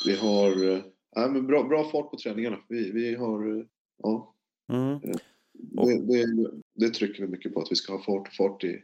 vi 0.05 0.15
har 0.15 0.71
eh, 0.71 0.83
nej, 1.15 1.29
men 1.29 1.47
bra, 1.47 1.63
bra 1.63 1.89
fart 1.89 2.11
på 2.11 2.17
träningarna. 2.17 2.57
Vi, 2.69 2.91
vi 2.91 3.15
har, 3.15 3.57
eh, 3.57 3.65
ja, 4.03 4.31
Mm. 4.69 4.99
det, 5.53 6.05
det, 6.05 6.51
det 6.75 6.89
trycker 6.89 7.21
vi 7.21 7.31
mycket 7.31 7.53
på 7.53 7.61
att 7.61 7.71
vi 7.71 7.75
ska 7.75 7.93
ha 7.93 8.03
fart 8.03 8.27
och 8.27 8.33
fart 8.33 8.63
i. 8.63 8.83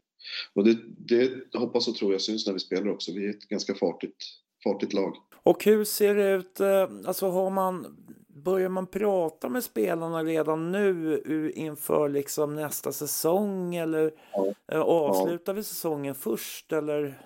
Och 0.54 0.64
det, 0.64 0.78
det 0.98 1.58
hoppas 1.58 1.88
och 1.88 1.96
tror 1.96 2.12
jag 2.12 2.22
syns 2.22 2.46
när 2.48 2.54
vi 2.54 2.60
spelar 2.60 2.88
också. 2.88 3.14
Vi 3.14 3.26
är 3.26 3.30
ett 3.30 3.48
ganska 3.48 3.76
fartigt, 3.76 4.24
fartigt 4.64 4.94
lag. 4.94 5.16
Och 5.44 5.66
hur 5.66 5.84
ser 5.84 6.16
det 6.16 6.32
ut, 6.32 6.60
eh, 6.60 6.90
alltså 7.06 7.30
har 7.30 7.50
man, 7.50 7.98
börjar 8.34 8.70
man 8.70 8.88
prata 8.88 9.50
med 9.50 9.64
spelarna 9.64 10.24
redan 10.24 10.72
nu 10.72 11.22
inför 11.56 12.10
liksom 12.10 12.56
nästa 12.56 12.92
säsong 12.92 13.76
eller 13.76 14.12
Ja. 14.34 14.54
eh, 14.72 14.82
avslutar 14.82 15.54
vi 15.54 15.64
säsongen 15.64 16.16
först 16.16 16.72
eller? 16.74 17.22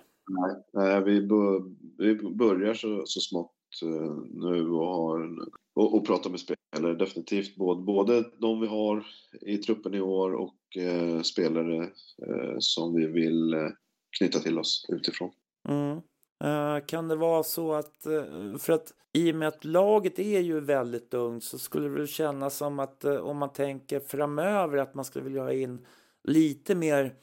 Nej, 0.73 1.03
vi, 1.03 1.21
bör, 1.21 1.63
vi 1.97 2.15
börjar 2.15 2.73
så, 2.73 3.03
så 3.05 3.19
smått 3.19 3.51
eh, 3.83 4.15
nu 4.33 4.69
och, 4.69 4.87
har 4.87 5.29
och, 5.75 5.95
och 5.95 6.07
pratar 6.07 6.29
med 6.29 6.39
spelare 6.39 6.95
definitivt. 6.95 7.55
Både, 7.55 7.81
både 7.81 8.23
de 8.37 8.61
vi 8.61 8.67
har 8.67 9.05
i 9.41 9.57
truppen 9.57 9.93
i 9.93 10.01
år 10.01 10.33
och 10.33 10.77
eh, 10.77 11.21
spelare 11.21 11.83
eh, 12.27 12.55
som 12.59 12.95
vi 12.95 13.07
vill 13.07 13.53
eh, 13.53 13.69
knyta 14.17 14.39
till 14.39 14.59
oss 14.59 14.85
utifrån. 14.89 15.31
Mm. 15.69 16.01
Eh, 16.43 16.85
kan 16.85 17.07
det 17.07 17.15
vara 17.15 17.43
så 17.43 17.73
att, 17.73 18.05
eh, 18.05 18.57
för 18.59 18.73
att 18.73 18.93
i 19.13 19.31
och 19.31 19.35
med 19.35 19.47
att 19.47 19.65
laget 19.65 20.19
är 20.19 20.39
ju 20.39 20.59
väldigt 20.59 21.13
ungt 21.13 21.43
så 21.43 21.57
skulle 21.59 21.87
det 21.87 21.95
väl 21.95 22.07
kännas 22.07 22.57
som 22.57 22.79
att 22.79 23.03
eh, 23.03 23.15
om 23.15 23.37
man 23.37 23.53
tänker 23.53 23.99
framöver 23.99 24.77
att 24.77 24.95
man 24.95 25.05
skulle 25.05 25.25
vilja 25.25 25.43
ha 25.43 25.53
in 25.53 25.85
lite 26.23 26.75
mer 26.75 27.13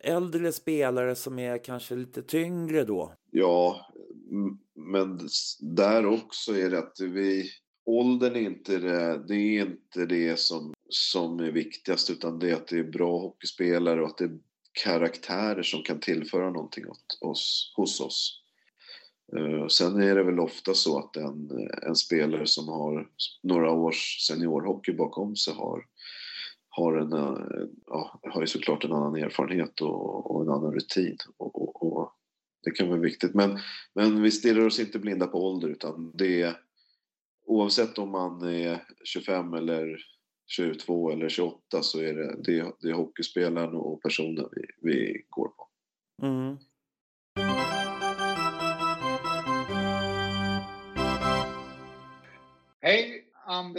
äldre 0.00 0.52
spelare 0.52 1.14
som 1.14 1.38
är 1.38 1.64
kanske 1.64 1.94
lite 1.94 2.22
tyngre 2.22 2.84
då. 2.84 3.12
Ja, 3.30 3.86
men 4.74 5.28
där 5.60 6.06
också 6.06 6.52
är 6.52 6.70
det 6.70 6.78
att 6.78 7.00
vi... 7.00 7.50
Åldern 7.84 8.36
är 8.36 8.40
inte 8.40 8.78
det, 8.78 9.24
det 9.28 9.34
är 9.34 9.66
inte 9.66 10.06
det 10.06 10.38
som, 10.38 10.74
som 10.88 11.40
är 11.40 11.50
viktigast 11.50 12.10
utan 12.10 12.38
det 12.38 12.50
är 12.50 12.54
att 12.54 12.68
det 12.68 12.78
är 12.78 12.84
bra 12.84 13.18
hockeyspelare 13.18 14.02
och 14.02 14.06
att 14.06 14.18
det 14.18 14.24
är 14.24 14.38
karaktärer 14.84 15.62
som 15.62 15.82
kan 15.82 16.00
tillföra 16.00 16.50
någonting 16.50 16.86
åt 16.86 17.18
oss, 17.20 17.72
hos 17.76 18.00
oss. 18.00 18.39
Eh, 19.36 19.66
sen 19.66 20.02
är 20.02 20.14
det 20.14 20.22
väl 20.22 20.40
ofta 20.40 20.74
så 20.74 20.98
att 20.98 21.16
en, 21.16 21.68
en 21.82 21.96
spelare 21.96 22.46
som 22.46 22.68
har 22.68 23.08
några 23.42 23.72
års 23.72 24.26
seniorhockey 24.26 24.92
bakom 24.92 25.36
sig 25.36 25.54
har, 25.54 25.86
har, 26.68 26.96
en, 26.96 27.12
eh, 27.12 27.66
ja, 27.86 28.20
har 28.22 28.40
ju 28.40 28.46
såklart 28.46 28.84
en 28.84 28.92
annan 28.92 29.16
erfarenhet 29.16 29.80
och, 29.80 30.30
och 30.30 30.42
en 30.42 30.48
annan 30.48 30.72
rutin. 30.72 31.16
Och, 31.36 31.62
och, 31.62 31.98
och 31.98 32.12
det 32.64 32.70
kan 32.70 32.88
vara 32.88 33.00
viktigt. 33.00 33.34
Men, 33.34 33.58
men 33.94 34.22
vi 34.22 34.30
stirrar 34.30 34.66
oss 34.66 34.80
inte 34.80 34.98
blinda 34.98 35.26
på 35.26 35.46
ålder 35.46 35.68
utan 35.68 36.12
det 36.14 36.42
är 36.42 36.56
oavsett 37.46 37.98
om 37.98 38.10
man 38.10 38.42
är 38.42 38.82
25 39.04 39.54
eller 39.54 39.98
22 40.46 41.10
eller 41.10 41.28
28 41.28 41.82
så 41.82 42.00
är 42.00 42.14
det, 42.14 42.36
det, 42.44 42.72
det 42.80 42.88
är 42.88 42.92
hockeyspelaren 42.92 43.74
och 43.74 44.02
personen 44.02 44.48
vi, 44.52 44.90
vi 44.90 45.24
går 45.28 45.48
på. 45.48 45.69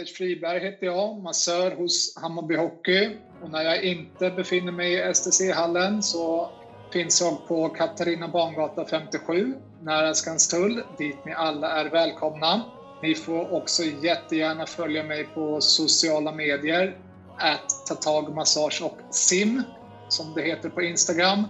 Anders 0.02 0.16
Friberg 0.16 0.60
heter 0.60 0.86
jag, 0.86 1.22
massör 1.22 1.70
hos 1.70 2.16
Hammarby 2.16 2.56
Hockey. 2.56 3.10
Och 3.40 3.50
när 3.50 3.62
jag 3.62 3.84
inte 3.84 4.30
befinner 4.30 4.72
mig 4.72 4.94
i 4.94 5.14
STC-hallen 5.14 6.02
så 6.02 6.50
finns 6.92 7.20
jag 7.20 7.46
på 7.46 7.68
Katarina 7.68 8.28
Bangata 8.28 8.86
57, 8.86 9.54
nära 9.80 10.14
Skanstull, 10.14 10.82
dit 10.98 11.24
ni 11.24 11.32
alla 11.32 11.80
är 11.80 11.90
välkomna. 11.90 12.70
Ni 13.02 13.14
får 13.14 13.52
också 13.52 13.82
jättegärna 13.82 14.66
följa 14.66 15.02
mig 15.02 15.24
på 15.24 15.60
sociala 15.60 16.32
medier, 16.32 16.96
att 17.40 17.86
tatagmassage 17.88 18.82
och 18.82 18.98
sim, 19.10 19.62
som 20.08 20.34
det 20.34 20.42
heter 20.42 20.68
på 20.68 20.82
Instagram. 20.82 21.46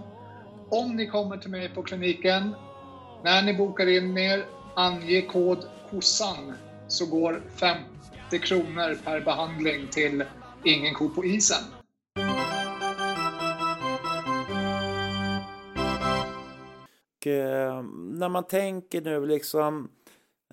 Om 0.69 0.95
ni 0.95 1.07
kommer 1.07 1.37
till 1.37 1.51
mig 1.51 1.69
på 1.69 1.83
kliniken, 1.83 2.55
när 3.23 3.41
ni 3.41 3.53
bokar 3.53 3.87
in 3.87 4.17
er, 4.17 4.45
ange 4.75 5.21
kod 5.21 5.65
KOSSAN 5.89 6.53
så 6.87 7.05
går 7.05 7.41
50 7.59 7.92
kronor 8.39 8.95
per 9.03 9.21
behandling 9.21 9.87
till 9.87 10.23
Ingen 10.63 10.93
ko 10.93 11.09
på 11.09 11.25
isen. 11.25 11.63
Och, 17.17 17.27
eh, 17.27 17.83
när 17.93 18.29
man 18.29 18.43
tänker 18.43 19.01
nu 19.01 19.25
liksom 19.25 19.89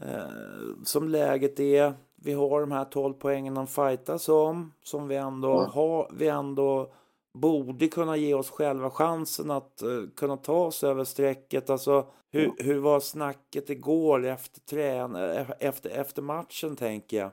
eh, 0.03 0.85
som 0.85 1.09
läget 1.09 1.61
är. 1.61 1.95
Vi 2.23 2.33
har 2.33 2.61
de 2.61 2.73
här 2.73 2.85
12 2.85 3.15
poängen 3.15 3.59
att 3.59 3.71
fightas 3.71 4.29
om 4.29 4.73
som 4.83 5.09
vi 5.09 5.17
ändå, 5.17 5.49
Ja. 5.49 5.71
har, 5.75 6.11
vi 6.13 6.29
ändå 6.29 6.93
borde 7.35 7.89
kunna 7.89 8.17
ge 8.17 8.35
oss 8.35 8.51
själva 8.51 8.91
chansen 8.91 9.51
att 9.51 9.83
eh, 9.83 9.89
kunna 10.17 10.37
ta 10.37 10.65
oss 10.67 10.85
över 10.85 11.05
strecket. 11.05 11.71
Alltså, 11.71 12.07
hur, 12.33 12.53
hur 12.59 12.79
var 12.79 13.01
snacket 13.01 13.71
igår 13.71 14.27
efter, 14.27 14.61
trän 14.61 15.17
eh, 15.17 15.51
efter, 15.59 15.91
efter 15.91 16.23
matchen 16.23 16.77
tänker 16.77 17.17
jag? 17.17 17.31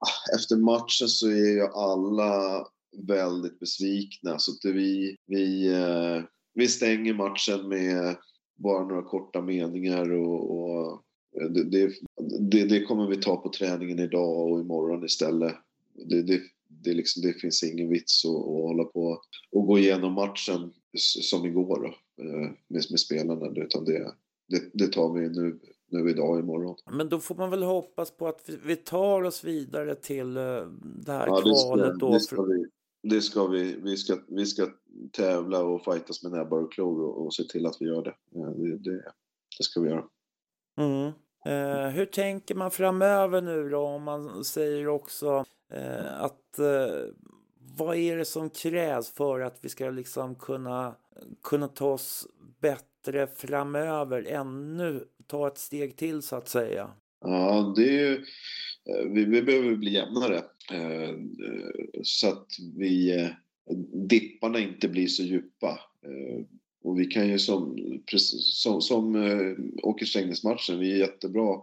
Ah, 0.00 0.36
efter 0.36 0.56
matchen 0.56 1.08
så 1.08 1.28
är 1.28 1.52
ju 1.54 1.62
alla 1.62 2.66
väldigt 3.06 3.58
besvikna. 3.58 4.38
Så 4.38 4.52
att 4.52 4.74
vi, 4.74 5.16
vi, 5.26 5.72
eh, 5.72 6.22
vi 6.54 6.68
stänger 6.68 7.14
matchen 7.14 7.68
med 7.68 8.16
bara 8.56 8.84
några 8.84 9.02
korta 9.02 9.42
meningar 9.42 10.12
och, 10.12 10.60
och 10.60 11.02
eh, 11.40 11.48
det, 11.50 11.64
det, 11.64 11.92
det, 12.40 12.64
det 12.64 12.84
kommer 12.84 13.06
vi 13.06 13.16
ta 13.16 13.36
på 13.36 13.48
träningen 13.48 13.98
idag 13.98 14.50
och 14.50 14.60
imorgon 14.60 15.04
istället. 15.04 15.54
Det, 15.94 16.22
det, 16.22 16.40
det, 16.68 16.92
liksom, 16.92 17.22
det 17.22 17.32
finns 17.32 17.62
ingen 17.62 17.88
vits 17.88 18.24
att, 18.24 18.30
att 18.30 18.44
hålla 18.44 18.84
på 18.84 19.22
och 19.52 19.66
gå 19.66 19.78
igenom 19.78 20.12
matchen 20.12 20.72
som 20.98 21.46
igår 21.46 21.80
då, 21.82 22.24
eh, 22.24 22.50
med, 22.68 22.84
med 22.90 23.00
spelarna. 23.00 23.62
Utan 23.64 23.84
det, 23.84 24.14
det, 24.48 24.70
det 24.72 24.86
tar 24.86 25.12
vi 25.12 25.28
nu, 25.28 25.58
nu 25.92 26.10
idag 26.10 26.30
och 26.30 26.38
imorgon. 26.38 26.76
Men 26.90 27.08
då 27.08 27.18
får 27.18 27.34
man 27.34 27.50
väl 27.50 27.62
hoppas 27.62 28.10
på 28.10 28.28
att 28.28 28.48
vi, 28.64 28.76
tar 28.76 29.22
oss 29.22 29.44
vidare 29.44 29.94
till 29.94 30.36
eh, 30.36 30.42
det 30.82 31.12
här 31.12 31.26
Ja, 31.26 31.42
kvalet 31.42 31.98
då. 31.98 32.12
det 32.12 32.20
ska 32.20 32.42
vi. 32.42 32.66
Det 33.02 33.20
ska 33.20 33.46
vi. 33.46 33.76
Vi 33.82 33.96
ska, 33.96 34.18
vi 34.28 34.46
ska 34.46 34.66
tävla 35.12 35.64
och 35.64 35.84
fightas 35.84 36.22
med 36.22 36.32
näbbar 36.32 36.58
och 36.58 36.72
klor 36.72 37.00
och, 37.00 37.26
och 37.26 37.34
se 37.34 37.44
till 37.44 37.66
att 37.66 37.76
vi 37.80 37.86
gör 37.86 38.02
det. 38.02 38.14
Det, 38.30 38.78
det, 38.78 39.02
det 39.58 39.64
ska 39.64 39.80
vi 39.80 39.90
göra. 39.90 40.04
Mm. 40.78 41.12
Eh, 41.44 41.88
hur 41.88 42.06
tänker 42.06 42.54
man 42.54 42.70
framöver 42.70 43.40
nu 43.40 43.68
då 43.68 43.80
om 43.80 44.02
man 44.02 44.44
säger 44.44 44.88
också 44.88 45.44
eh, 45.72 46.22
att 46.22 46.58
eh, 46.58 47.04
vad 47.76 47.96
är 47.96 48.16
det 48.16 48.24
som 48.24 48.50
krävs 48.50 49.10
för 49.10 49.40
att 49.40 49.58
vi 49.60 49.68
ska 49.68 49.90
liksom 49.90 50.34
kunna, 50.34 50.94
kunna 51.42 51.68
ta 51.68 51.92
oss 51.92 52.26
bättre 52.60 53.26
framöver, 53.26 54.26
ännu 54.28 55.04
ta 55.30 55.46
ett 55.48 55.58
steg 55.58 55.96
till 55.96 56.22
så 56.22 56.36
att 56.36 56.48
säga? 56.48 56.90
Ja, 57.20 57.72
det 57.76 57.82
är 57.88 57.92
ju, 57.92 58.14
eh, 58.90 59.10
vi, 59.12 59.24
vi 59.24 59.42
behöver 59.42 59.76
bli 59.76 59.92
jämnare. 59.92 60.36
eh, 60.72 61.14
Så 62.02 62.28
att 62.28 62.46
vi, 62.78 63.20
eh, 63.20 63.28
dipparna 64.08 64.58
inte 64.58 64.88
blir 64.88 65.06
så 65.06 65.22
djupa. 65.22 65.80
Eh, 66.06 66.44
Och 66.82 67.00
vi 67.00 67.04
kan 67.06 67.28
ju 67.28 67.38
som, 67.38 67.76
som, 68.40 68.80
som 68.80 69.14
eh, 69.16 69.56
Åkersträngnäs-matchen, 69.82 70.78
vi 70.78 70.92
är 70.92 70.96
jättebra. 70.96 71.56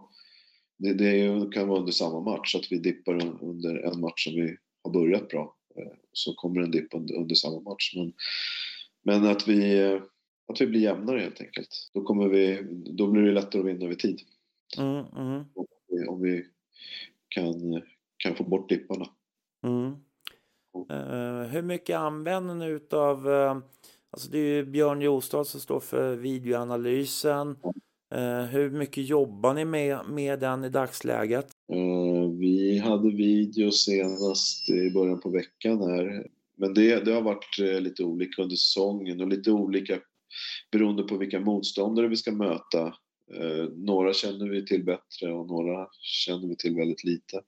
Det, 0.78 0.92
det 0.94 1.50
kan 1.54 1.68
vara 1.68 1.80
under 1.80 1.92
samma 1.92 2.20
match, 2.20 2.54
att 2.54 2.72
vi 2.72 2.78
dippar 2.78 3.42
under 3.42 3.74
en 3.76 4.00
match 4.00 4.24
som 4.24 4.34
vi 4.34 4.56
har 4.82 4.92
börjat 4.92 5.28
bra. 5.28 5.56
Eh, 5.78 5.92
Så 6.12 6.34
kommer 6.34 6.60
en 6.60 6.70
dipp 6.70 6.94
under, 6.94 7.14
under 7.14 7.34
samma 7.34 7.60
match. 7.60 7.92
Men, 7.96 8.12
men 9.04 9.30
att, 9.30 9.48
vi, 9.48 9.78
eh, 9.80 10.02
att 10.48 10.60
vi 10.60 10.66
blir 10.66 10.80
jämnare 10.80 11.20
helt 11.20 11.40
enkelt. 11.40 11.90
Då, 11.94 12.02
kommer 12.02 12.28
vi, 12.28 12.62
då 12.70 13.06
blir 13.06 13.22
det 13.22 13.32
lättare 13.32 13.60
att 13.60 13.66
vinna 13.68 13.84
över 13.84 13.94
tid 13.94 14.20
Mm, 14.78 15.04
mm, 15.16 15.44
om 16.08 16.22
vi 16.22 16.46
kan, 17.28 17.82
kan 18.16 18.34
få 18.34 18.44
bort 18.44 18.68
dipparna. 18.68 19.06
mm. 19.62 19.92
Eh, 20.90 21.48
hur 21.50 21.62
mycket 21.62 21.96
använder 21.96 22.54
ni 22.54 22.66
utav, 22.66 23.30
eh, 23.32 23.56
alltså 24.10 24.30
det 24.30 24.38
är 24.38 24.54
ju 24.56 24.64
Björn 24.64 25.00
Jostad 25.00 25.46
som 25.46 25.60
står 25.60 25.80
för 25.80 26.16
videoanalysen. 26.16 27.56
Eh, 28.14 28.42
hur 28.42 28.70
mycket 28.70 29.08
jobbar 29.08 29.54
ni 29.54 29.64
med, 29.64 29.98
med 30.08 30.40
den 30.40 30.64
i 30.64 30.68
dagsläget? 30.68 31.46
Vi 32.38 32.78
hade 32.78 33.10
video 33.10 33.70
senast 33.70 34.70
i 34.70 34.90
början 34.90 35.20
på 35.20 35.30
veckan 35.30 35.82
här. 35.82 36.26
Men 36.56 36.74
det, 36.74 37.04
det 37.04 37.12
har 37.12 37.22
varit 37.22 37.58
lite 37.58 38.04
olika 38.04 38.42
under 38.42 38.56
säsongen 38.56 39.20
och 39.20 39.28
lite 39.28 39.50
olika 39.50 39.98
beroende 40.72 41.02
på 41.02 41.16
vilka 41.16 41.40
motståndare 41.40 42.08
vi 42.08 42.16
ska 42.16 42.32
möta. 42.32 42.86
Eh, 43.34 43.68
Några 43.76 44.12
känner 44.12 44.48
vi 44.48 44.66
till 44.66 44.84
bättre 44.84 45.32
och 45.32 45.46
några 45.46 45.88
känner 46.00 46.48
vi 46.48 46.56
till 46.56 46.76
väldigt 46.76 47.04
lite. 47.04 47.40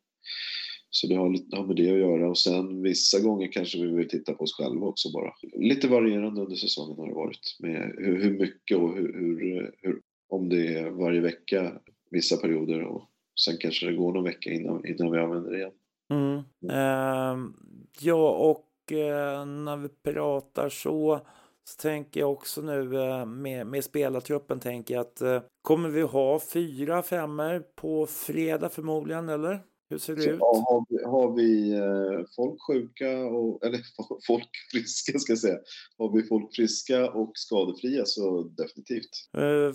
Så 0.90 1.06
det 1.06 1.14
har, 1.14 1.56
har 1.56 1.66
med 1.66 1.76
det 1.76 1.90
att 1.90 1.98
göra 1.98 2.30
och 2.30 2.38
sen 2.38 2.82
vissa 2.82 3.20
gånger 3.20 3.52
kanske 3.52 3.78
vi 3.78 3.96
vill 3.96 4.08
titta 4.08 4.34
på 4.34 4.44
oss 4.44 4.54
själva 4.54 4.86
också 4.86 5.12
bara. 5.12 5.32
Lite 5.52 5.88
varierande 5.88 6.40
under 6.40 6.56
säsongen 6.56 6.98
har 6.98 7.08
det 7.08 7.14
varit 7.14 7.56
med 7.58 7.94
hur, 7.98 8.22
hur 8.22 8.38
mycket 8.38 8.76
och 8.76 8.96
hur, 8.96 9.12
hur, 9.12 9.74
hur, 9.78 10.00
om 10.28 10.48
det 10.48 10.78
är 10.78 10.90
varje 10.90 11.20
vecka 11.20 11.72
vissa 12.10 12.36
perioder 12.36 12.82
och 12.82 13.10
sen 13.44 13.56
kanske 13.60 13.86
det 13.86 13.92
går 13.92 14.12
någon 14.12 14.24
vecka 14.24 14.50
innan, 14.50 14.86
innan 14.86 15.10
vi 15.10 15.18
använder 15.18 15.50
det 15.50 15.58
igen. 15.58 15.72
Mm. 16.10 16.36
Ehm, 16.72 17.54
ja, 18.00 18.30
och 18.30 18.92
eh, 18.92 19.46
när 19.46 19.76
vi 19.76 19.88
pratar 19.88 20.68
så, 20.68 21.20
så 21.64 21.76
tänker 21.82 22.20
jag 22.20 22.32
också 22.32 22.62
nu 22.62 23.02
eh, 23.02 23.26
med, 23.26 23.66
med 23.66 23.84
spelartruppen 23.84 24.60
tänker 24.60 24.94
jag 24.94 25.00
att 25.00 25.20
eh, 25.20 25.42
kommer 25.62 25.88
vi 25.88 26.00
ha 26.02 26.40
fyra 26.52 27.02
femmer 27.02 27.60
på 27.60 28.06
fredag 28.06 28.68
förmodligen, 28.68 29.28
eller? 29.28 29.62
Hur 29.90 29.98
ser 29.98 30.16
det 30.16 30.22
Så, 30.22 30.30
ut? 30.30 30.36
ja, 30.40 30.64
har 30.68 30.84
vi, 30.88 31.04
har 31.04 31.36
vi 31.36 31.72
eh, 31.72 32.26
folk 32.36 32.62
sjuka, 32.66 33.18
och, 33.18 33.64
eller 33.66 33.80
folk 34.26 34.48
friska 34.72 35.18
ska 35.18 35.32
jag 35.32 35.38
säga. 35.38 35.58
Har 35.98 36.16
vi 36.16 36.22
folk 36.22 36.54
friska 36.54 37.10
och 37.10 37.30
skadefria 37.34 38.04
så 38.04 38.42
definitivt. 38.42 39.10
Är 39.32 39.74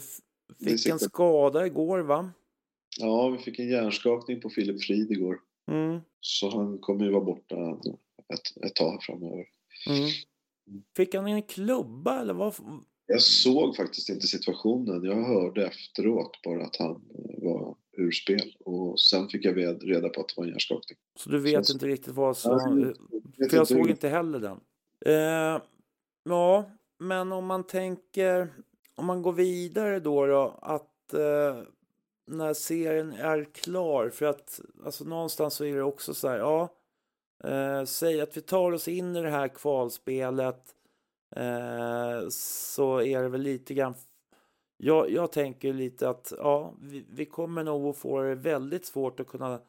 fick 0.66 0.86
en 0.86 1.00
skada 1.00 1.66
igår, 1.66 2.00
va? 2.00 2.32
Ja, 3.00 3.30
vi 3.30 3.38
fick 3.38 3.60
en 3.60 3.70
hjärnskakning 3.70 4.42
på 4.42 4.50
Filip 4.50 4.84
Frid 4.84 5.12
igår. 5.12 5.40
Mm. 5.72 6.00
Så 6.20 6.50
han 6.50 6.78
kommer 6.78 7.06
ju 7.06 7.12
vara 7.12 7.24
borta 7.24 7.56
ett, 8.34 8.66
ett 8.66 8.76
tag 8.76 9.04
framöver. 9.04 9.46
Mm. 9.90 10.10
Fick 10.96 11.16
han 11.16 11.28
en 11.28 11.42
klubba 11.42 12.22
eller 12.22 12.34
vad? 12.34 12.54
Jag 13.06 13.22
såg 13.22 13.76
faktiskt 13.76 14.10
inte 14.10 14.28
situationen. 14.28 15.04
Jag 15.04 15.24
hörde 15.24 15.68
efteråt 15.68 16.42
bara 16.44 16.64
att 16.66 16.76
han 16.76 16.92
eh, 16.92 17.44
var 17.44 17.76
ur 17.98 18.12
spel. 18.12 18.56
Och 18.60 19.00
sen 19.00 19.30
fick 19.30 19.46
jag 19.46 19.58
reda 19.58 20.10
på 20.10 20.22
att 20.22 20.28
det 20.28 20.34
var 20.38 20.44
en 20.44 20.50
hjärnskakning. 20.50 20.98
Så 21.16 21.30
du 21.30 21.40
vet 21.40 21.54
Känns- 21.54 21.74
inte 21.74 21.88
riktigt 21.88 22.14
vad 22.14 22.38
som... 22.38 22.94
Vet 23.38 23.50
För 23.52 23.58
jag 23.58 23.68
såg 23.68 23.90
inte 23.90 24.10
heller 24.10 24.40
den. 24.40 24.60
Eh, 25.06 25.62
ja, 26.24 26.72
men 27.00 27.32
om 27.32 27.46
man 27.46 27.64
tänker, 27.64 28.54
om 28.96 29.06
man 29.06 29.22
går 29.22 29.34
vidare 29.34 30.00
då, 30.00 30.26
då 30.26 30.60
att 30.62 31.14
eh, 31.14 31.62
när 32.28 32.54
serien 32.54 33.14
är 33.14 33.44
klar, 33.54 34.10
för 34.10 34.26
att 34.26 34.62
alltså 34.86 35.04
någonstans 35.04 35.54
så 35.54 35.66
är 35.66 35.76
det 35.76 35.84
också 35.84 36.14
så 36.14 36.28
här, 36.28 36.38
ja, 36.38 36.70
eh, 37.44 37.84
säg 37.84 38.22
att 38.22 38.38
vi 38.38 38.42
tar 38.42 38.72
oss 38.72 38.88
in 38.88 39.16
i 39.16 39.22
det 39.22 39.30
här 39.30 39.48
kvalspelet, 39.48 40.76
eh, 41.36 42.28
så 42.30 43.02
är 43.02 43.22
det 43.22 43.30
väl 43.30 43.42
lite 43.42 43.74
grann, 43.74 43.96
jag, 44.78 45.10
jag 45.12 45.32
tänker 45.32 45.74
lite 45.74 46.10
att 46.10 46.34
ja, 46.38 46.74
vi, 46.82 47.06
vi 47.10 47.26
kommer 47.26 47.64
nog 47.64 47.86
att 47.90 47.98
få 47.98 48.22
det 48.22 48.36
väldigt 48.36 48.86
svårt 48.86 49.20
att 49.20 49.28
kunna 49.28 49.62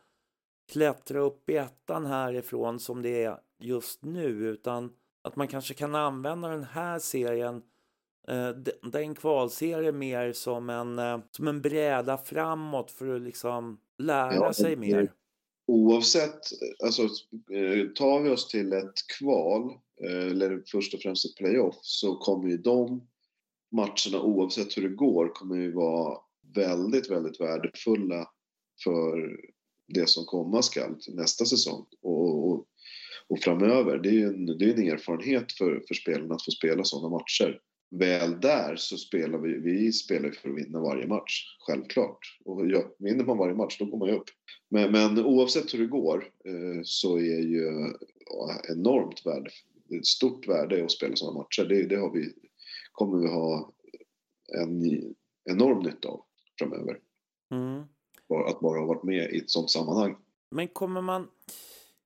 klättra 0.73 1.21
upp 1.21 1.51
i 1.51 1.57
ettan 1.57 2.07
härifrån 2.07 2.81
som 2.81 3.03
det 3.03 3.25
är 3.25 3.39
just 3.59 4.05
nu 4.05 4.27
utan 4.27 4.93
att 5.23 5.37
man 5.37 5.49
kanske 5.49 5.75
kan 5.75 5.95
använda 5.95 6.49
den 6.49 6.65
här 6.65 6.99
serien 6.99 7.63
eh, 8.29 8.49
den 8.83 9.15
kvalserien 9.15 9.99
mer 9.99 10.33
som 10.33 10.71
en, 10.71 10.99
eh, 10.99 11.19
som 11.31 11.49
en 11.49 11.63
bräda 11.63 12.19
framåt 12.19 12.91
för 12.91 13.17
att 13.17 13.23
liksom 13.23 13.81
lära 13.99 14.35
Ja, 14.35 14.53
sig 14.53 14.77
mer. 14.77 15.13
Oavsett, 15.67 16.41
alltså 16.85 17.03
eh, 17.03 17.89
tar 17.95 18.23
vi 18.23 18.31
oss 18.31 18.49
till 18.49 18.73
ett 18.73 19.07
kval 19.19 19.71
eh, 20.05 20.27
eller 20.27 20.63
först 20.67 20.95
och 20.95 21.01
främst 21.01 21.25
ett 21.25 21.37
playoff 21.37 21.79
så 21.83 22.17
kommer 22.17 22.49
ju 22.49 22.57
de 22.57 23.09
matcherna 23.73 24.23
oavsett 24.23 24.77
hur 24.77 24.83
det 24.89 24.95
går 24.95 25.29
kommer 25.29 25.57
ju 25.57 25.73
vara 25.73 26.19
väldigt, 26.55 27.11
väldigt 27.11 27.41
värdefulla 27.41 28.29
för 28.85 29.37
det 29.89 30.09
som 30.09 30.25
komma 30.25 30.63
skall 30.63 30.97
nästa 31.09 31.45
säsong 31.45 31.87
och, 32.03 32.51
och, 32.51 32.67
och 33.29 33.39
framöver. 33.39 33.99
Det 33.99 34.09
är 34.09 34.13
ju 34.13 34.27
en, 34.27 34.47
det 34.47 34.65
är 34.65 34.75
en 34.75 34.91
erfarenhet 34.91 35.53
för, 35.53 35.85
för 35.89 35.95
spelarna 35.95 36.35
att 36.35 36.45
få 36.45 36.51
spela 36.51 36.85
sådana 36.85 37.09
matcher. 37.09 37.61
Väl 37.91 38.41
där 38.41 38.77
så 38.77 38.97
spelar 38.97 39.39
vi, 39.39 39.59
vi 39.59 39.93
spelar 39.93 40.31
för 40.31 40.51
att 40.51 40.57
vinna 40.57 40.81
varje 40.81 41.07
match, 41.07 41.57
självklart. 41.67 42.19
Och 42.45 42.67
ja, 42.67 42.95
vinner 42.99 43.25
man 43.25 43.39
varje 43.39 43.55
match 43.55 43.79
då 43.79 43.85
går 43.85 43.99
man 43.99 44.09
ju 44.09 44.15
upp. 44.15 44.29
Men, 44.69 44.93
men 44.93 45.25
oavsett 45.25 45.75
hur 45.75 45.79
det 45.79 45.87
går 45.87 46.31
eh, 46.45 46.81
så 46.85 47.17
är 47.17 47.41
ju 47.41 47.95
ja, 48.27 48.61
enormt 48.69 49.27
värde, 49.27 49.51
ett 49.99 50.07
stort 50.07 50.49
värde 50.49 50.85
att 50.85 50.91
spela 50.91 51.17
sådana 51.17 51.39
matcher. 51.39 51.65
Det, 51.69 51.83
det 51.83 51.97
har 51.97 52.11
vi, 52.11 52.33
kommer 52.93 53.19
vi 53.19 53.29
ha 53.29 53.73
en 54.55 54.83
enorm 55.51 55.83
nytta 55.83 56.09
av 56.09 56.25
framöver. 56.59 56.99
Mm. 57.51 57.81
Att 58.47 58.61
bara 58.61 58.79
ha 58.79 58.87
varit 58.87 59.03
med 59.03 59.33
i 59.33 59.39
ett 59.39 59.51
sådant 59.51 59.71
sammanhang. 59.71 60.17
Men 60.51 60.69
kommer 60.69 61.01
man... 61.01 61.29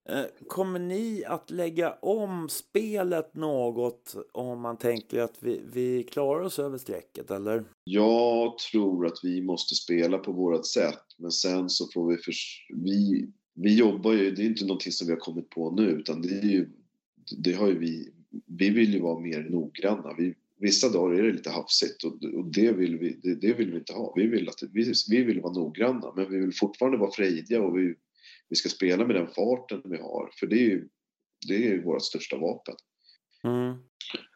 Eh, 0.08 0.24
kommer 0.46 0.78
ni 0.78 1.24
att 1.26 1.50
lägga 1.50 1.92
om 1.92 2.48
spelet 2.48 3.34
något 3.34 4.16
om 4.32 4.60
man 4.60 4.78
tänker 4.78 5.20
att 5.20 5.36
vi, 5.40 5.60
vi 5.72 6.02
klarar 6.02 6.40
oss 6.40 6.58
över 6.58 6.78
strecket 6.78 7.30
eller? 7.30 7.64
Jag 7.84 8.58
tror 8.58 9.06
att 9.06 9.18
vi 9.22 9.42
måste 9.42 9.74
spela 9.74 10.18
på 10.18 10.32
vårt 10.32 10.66
sätt 10.66 11.04
men 11.18 11.30
sen 11.30 11.68
så 11.68 11.88
får 11.94 12.10
vi... 12.10 12.16
För, 12.16 12.32
vi, 12.74 13.28
vi 13.54 13.74
jobbar 13.74 14.12
ju, 14.12 14.30
det 14.30 14.42
är 14.42 14.46
inte 14.46 14.64
någonting 14.64 14.92
som 14.92 15.06
vi 15.06 15.12
har 15.12 15.20
kommit 15.20 15.50
på 15.50 15.70
nu 15.70 15.82
utan 15.82 16.22
det 16.22 16.38
är 16.38 16.48
ju... 16.48 16.68
Det 17.38 17.52
har 17.52 17.68
ju 17.68 17.78
vi... 17.78 18.12
Vi 18.46 18.70
vill 18.70 18.94
ju 18.94 19.00
vara 19.00 19.20
mer 19.20 19.48
noggranna. 19.50 20.14
Vi, 20.18 20.34
vissa 20.58 20.88
dagar 20.88 21.18
är 21.18 21.22
det 21.22 21.32
lite 21.32 21.50
hafsigt 21.50 22.04
och, 22.04 22.24
och 22.38 22.44
det, 22.44 22.72
vill 22.72 22.98
vi, 22.98 23.20
det, 23.22 23.34
det, 23.34 23.52
vill 23.52 23.70
vi 23.70 23.78
inte 23.78 23.92
ha. 23.92 24.12
Vi 24.16 24.26
vill, 24.26 24.48
att, 24.48 24.62
vi, 24.72 24.92
vi 25.10 25.22
vill 25.22 25.40
vara 25.40 25.52
noggranna 25.52 26.12
men 26.16 26.30
vi 26.30 26.38
vill 26.38 26.54
fortfarande 26.54 26.98
vara 26.98 27.10
frejdiga 27.10 27.62
och 27.62 27.78
vi, 27.78 27.94
vi 28.50 28.56
ska 28.56 28.68
spela 28.68 29.06
med 29.06 29.16
den 29.16 29.28
farten 29.28 29.82
vi 29.84 29.96
har 29.96 30.30
för 30.40 30.46
det 30.46 30.56
är 30.56 30.68
ju, 30.68 30.88
det 31.48 31.54
är 31.54 31.58
ju 31.58 31.82
vårt 31.82 32.02
största 32.02 32.36
vapen. 32.36 32.74
Mm. 33.44 33.76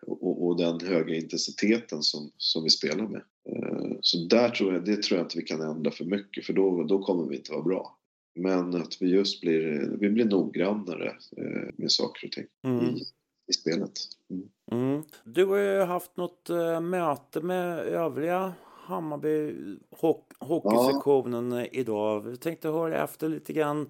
Och, 0.07 0.47
och, 0.47 0.59
den 0.59 0.81
höga 0.81 1.15
intensiteten 1.15 2.03
som, 2.03 2.31
som 2.37 2.65
vi 2.65 2.71
spelar 2.71 3.09
med. 3.09 3.23
Eh, 3.49 3.97
så 4.01 4.27
där 4.27 4.49
tror 4.49 4.75
jag, 4.75 4.85
det 4.85 5.03
tror 5.03 5.19
jag 5.19 5.25
inte 5.25 5.39
vi 5.39 5.45
kan 5.45 5.61
ändra 5.61 5.91
för 5.91 6.05
mycket 6.05 6.47
för 6.47 6.53
då, 6.53 6.85
då 6.85 7.03
kommer 7.03 7.29
vi 7.29 7.37
inte 7.37 7.53
vara 7.53 7.63
bra. 7.63 7.99
Men 8.35 8.75
att 8.75 9.03
vi 9.03 9.09
just 9.09 9.41
blir, 9.41 9.97
vi 10.01 10.11
blir 10.11 10.25
noggrannare 10.25 11.09
eh, 11.37 11.69
med 11.77 11.93
saker 11.93 12.27
och 12.27 12.33
ting 12.33 12.47
Mm. 12.65 12.85
i, 12.85 13.03
i 13.51 13.53
spelet. 13.53 13.93
Mm. 14.31 14.49
Mm. 14.73 15.03
Du 15.25 15.45
har 15.45 15.59
ju 15.59 15.81
haft 15.81 16.17
något 16.17 16.51
eh, 16.51 16.81
möte 16.81 17.41
med 17.41 17.79
övriga 17.79 18.53
Hammarby 18.85 19.55
hock 19.91 20.33
hockeysektionen 20.41 21.53
eh, 21.53 21.67
idag. 21.73 22.21
Vi 22.21 22.37
tänkte 22.37 22.69
höra 22.69 23.05
efter 23.05 23.29
lite 23.29 23.53
grann 23.53 23.87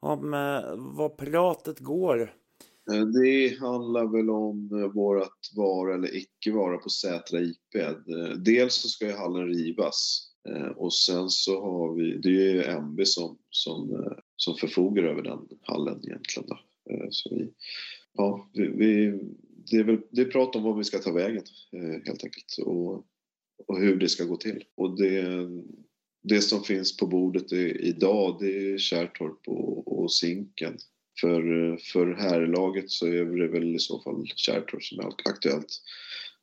om 0.00 0.34
eh, 0.34 0.74
vad 0.76 1.16
pratet 1.16 1.78
går. 1.80 2.20
Eh, 2.92 3.06
Det 3.06 3.58
handlar 3.60 4.06
väl 4.06 4.30
om 4.30 4.70
eh, 4.72 4.88
vårat 4.88 5.38
vara 5.56 5.94
eller 5.94 6.16
icke 6.16 6.52
vara 6.52 6.78
på 6.78 6.88
Sätra 6.90 7.40
IP. 7.40 7.96
Dels 8.44 8.74
så 8.74 8.88
ska 8.88 9.06
ju 9.06 9.12
hallen 9.12 9.46
rivas 9.48 10.22
och 10.76 10.94
sen 10.94 11.30
så 11.30 11.60
har 11.60 11.94
vi, 11.94 12.18
det 12.18 12.28
är 12.28 12.54
ju 12.54 12.62
MB 12.62 13.06
som, 13.06 13.38
som, 13.50 14.04
som 14.36 14.54
förfogar 14.54 15.02
över 15.02 15.22
den 15.22 15.48
hallen 15.62 16.00
egentligen 16.04 16.48
då. 16.48 16.58
Så 17.10 17.34
vi, 17.34 17.52
ja, 18.12 18.50
vi, 18.52 18.66
vi, 18.66 19.20
det 19.70 19.76
är 19.76 19.84
väl 19.84 20.00
det 20.10 20.20
är 20.20 20.30
prat 20.30 20.56
om 20.56 20.62
vad 20.62 20.76
vi 20.78 20.84
ska 20.84 20.98
ta 20.98 21.12
vägen 21.12 21.42
helt 22.06 22.24
enkelt 22.24 22.58
och, 22.66 23.04
och 23.66 23.80
hur 23.80 23.96
det 23.96 24.08
ska 24.08 24.24
gå 24.24 24.36
till. 24.36 24.64
Och 24.74 24.96
det, 24.96 25.48
det 26.22 26.40
som 26.40 26.62
finns 26.62 26.96
på 26.96 27.06
bordet 27.06 27.52
idag 27.52 28.36
det 28.40 28.72
är 28.72 28.78
Kärrtorp 28.78 29.48
och, 29.48 30.02
och 30.02 30.12
Zinken. 30.12 30.76
För, 31.20 31.76
för 31.92 32.14
herrlaget 32.14 32.90
så 32.90 33.06
är 33.06 33.24
det 33.24 33.48
väl 33.48 33.76
i 33.76 33.78
så 33.78 34.02
fall 34.02 34.26
Kärrtorp 34.36 34.82
som 34.84 34.98
är 34.98 35.08
aktuellt. 35.24 35.82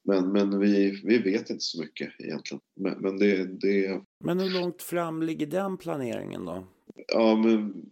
Men, 0.04 0.32
men 0.32 0.60
vi, 0.60 1.02
vi 1.04 1.18
vet 1.18 1.50
inte 1.50 1.64
så 1.64 1.82
mycket 1.82 2.12
egentligen. 2.20 2.62
Men, 2.76 2.98
men 3.00 3.18
det, 3.18 3.46
det, 3.46 4.02
Men 4.24 4.40
hur 4.40 4.50
långt 4.50 4.82
fram 4.82 5.24
ligger 5.24 5.48
den 5.48 5.78
planeringen 5.78 6.46
då? 6.46 6.68
ja, 7.08 7.36
men, 7.36 7.86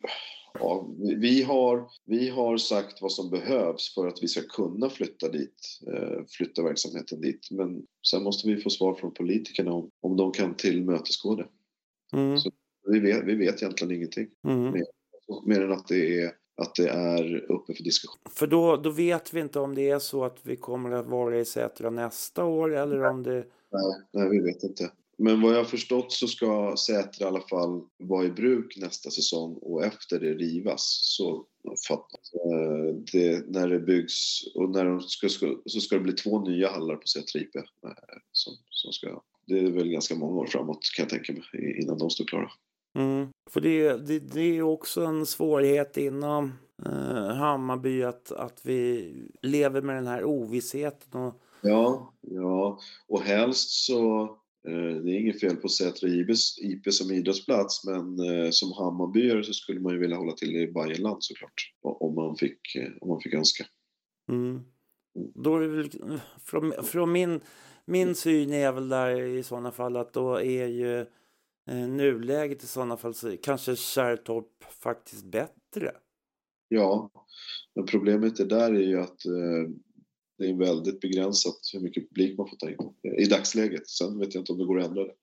ja, 0.53 0.87
vi- 1.19 1.43
har, 1.43 1.87
vi 2.05 2.29
har 2.29 2.57
sagt 2.57 3.01
vad 3.01 3.11
som 3.11 3.29
behövs 3.29 3.93
för 3.95 4.07
att 4.07 4.23
vi 4.23 4.27
ska 4.27 4.41
kunna 4.41 4.89
flytta 4.89 5.29
dit, 5.29 5.79
eh, 5.87 6.25
flytta 6.37 6.63
verksamheten 6.63 7.21
dit. 7.21 7.47
Men 7.51 7.85
sen 8.11 8.23
måste 8.23 8.47
vi 8.47 8.61
få 8.61 8.69
svar 8.69 8.93
från 8.95 9.13
politikerna 9.13 9.71
om, 9.73 9.89
om 10.01 10.17
de 10.17 10.31
kan 10.31 10.53
tillmötesgå 10.55 11.35
det. 11.35 11.47
Mm. 12.13 12.37
Så- 12.37 12.51
Vi 12.87 12.99
vet, 12.99 13.23
vi 13.25 13.35
vet 13.35 13.61
egentligen 13.61 13.95
ingenting. 13.95 14.27
Mm. 14.47 14.83
Mer 15.45 15.61
än 15.61 15.71
att 15.71 15.87
det 15.87 16.21
är, 16.21 16.31
att 16.57 16.75
det 16.75 16.87
är 16.89 17.51
uppe 17.51 17.73
för 17.73 17.83
diskussion. 17.83 18.21
För 18.29 18.47
då, 18.47 18.77
då 18.77 18.89
vet 18.89 19.33
vi 19.33 19.39
inte 19.39 19.59
om 19.59 19.75
det 19.75 19.89
är 19.89 19.99
så 19.99 20.23
att 20.23 20.37
vi 20.43 20.55
kommer 20.55 20.91
att 20.91 21.05
vara 21.07 21.39
i 21.39 21.45
Sätra 21.45 21.89
nästa 21.89 22.45
år 22.45 22.75
eller 22.75 23.03
om 23.03 23.23
det... 23.23 23.45
Nej, 23.71 24.01
nej, 24.13 24.29
vi 24.29 24.39
vet 24.39 24.63
inte. 24.63 24.91
Men 25.23 25.41
vad 25.41 25.51
jag 25.53 25.57
har 25.57 25.63
förstått 25.63 26.11
så 26.11 26.27
ska 26.27 26.75
Sätra 26.77 27.25
i 27.25 27.27
alla 27.27 27.41
fall 27.41 27.81
vara 27.97 28.25
i 28.25 28.29
bruk 28.29 28.77
nästa 28.77 29.09
säsong 29.09 29.57
och 29.61 29.83
efter 29.85 30.19
det 30.19 30.33
rivas. 30.33 30.99
Så 31.17 31.45
fattat. 31.87 32.21
Eh, 32.33 32.95
det, 33.11 33.49
när 33.49 33.67
det 33.69 33.79
byggs 33.79 34.43
och 34.55 34.69
när 34.69 34.85
de 34.85 35.01
ska, 35.01 35.29
ska, 35.29 35.55
så 35.65 35.79
ska 35.79 35.95
det 35.95 36.01
bli 36.01 36.13
två 36.13 36.41
nya 36.41 36.71
hallar 36.71 36.95
på 36.95 37.07
Sätra 37.07 37.41
IP. 37.41 37.55
eh, 37.55 37.61
Som, 38.31 38.53
som 38.69 38.91
ska, 38.93 39.21
det 39.47 39.59
är 39.59 39.71
väl 39.71 39.89
ganska 39.89 40.15
många 40.15 40.39
år 40.41 40.45
framåt 40.45 40.79
kan 40.95 41.03
jag 41.03 41.09
tänka 41.09 41.33
mig 41.33 41.81
innan 41.83 41.97
de 41.97 42.09
står 42.09 42.25
klara. 42.25 42.51
Mm. 42.95 43.27
För 43.49 43.61
det, 43.61 43.97
det, 44.07 44.19
det 44.19 44.41
är 44.41 44.53
ju 44.53 44.63
också 44.63 45.05
en 45.05 45.25
svårighet 45.25 45.97
inom 45.97 46.53
eh, 46.85 47.35
Hammarby 47.35 48.03
att, 48.03 48.31
att 48.31 48.61
vi 48.63 49.13
lever 49.41 49.81
med 49.81 49.95
den 49.95 50.07
här 50.07 50.23
ovissheten. 50.23 51.21
Och, 51.21 51.41
Ja, 51.63 52.13
ja. 52.21 52.79
och 53.07 53.21
helst 53.21 53.69
så 53.69 54.29
det 54.63 55.11
är 55.11 55.19
inget 55.19 55.39
fel 55.39 55.55
på 55.55 55.69
Sätra 55.69 56.09
IP 56.09 56.93
som 56.93 57.11
idrottsplats 57.11 57.85
men 57.85 58.19
eh, 58.19 58.49
som 58.51 58.71
Hammarbyare 58.71 59.43
så 59.43 59.53
skulle 59.53 59.79
man 59.79 59.93
ju 59.93 59.99
vilja 59.99 60.17
hålla 60.17 60.31
till 60.31 60.55
i 60.55 60.71
Bayernland 60.71 61.23
såklart. 61.23 61.73
Om 61.81 62.15
man 62.15 62.35
fick, 62.35 62.75
eh, 62.75 62.91
om 63.01 63.09
man 63.09 63.21
fick 63.21 63.33
önska. 63.33 63.65
mm. 64.29 64.61
Då 65.35 65.55
är 65.55 65.61
det 65.61 65.67
väl, 65.67 65.89
från, 66.45 66.73
från 66.83 67.11
min, 67.11 67.41
min 67.85 68.15
syn 68.15 68.53
är 68.53 68.71
väl 68.71 68.89
där 68.89 69.21
i 69.21 69.43
sådana 69.43 69.71
fall 69.71 69.97
att 69.97 70.13
då 70.13 70.35
är 70.35 70.67
ju 70.67 70.99
eh, 71.69 71.87
nuläget 71.87 72.63
i 72.63 72.67
sådana 72.67 72.97
fall 72.97 73.13
så 73.13 73.37
kanske 73.37 73.75
Kärrtorp 73.75 74.63
faktiskt 74.83 75.25
bättre. 75.25 75.91
Ja, 76.67 77.11
men 77.75 77.85
problemet 77.85 78.39
är 78.39 78.45
där 78.45 78.73
är 78.73 78.87
ju 78.87 78.99
att 78.99 79.25
eh, 79.25 79.69
det 80.41 80.49
är 80.49 80.53
väldigt 80.57 80.99
begränsat 80.99 81.55
hur 81.73 81.79
mycket 81.79 82.09
publik 82.09 82.37
man 82.37 82.47
får 82.49 82.57
ta 82.57 82.69
in 82.69 82.77
i 83.19 83.25
dagsläget. 83.25 83.87
Sen 83.89 84.19
vet 84.19 84.33
jag 84.35 84.41
inte 84.41 84.51
om 84.51 84.57
det 84.59 84.65
går 84.65 84.79
att 84.79 84.87
ändra 84.87 85.03
det. 85.03 85.13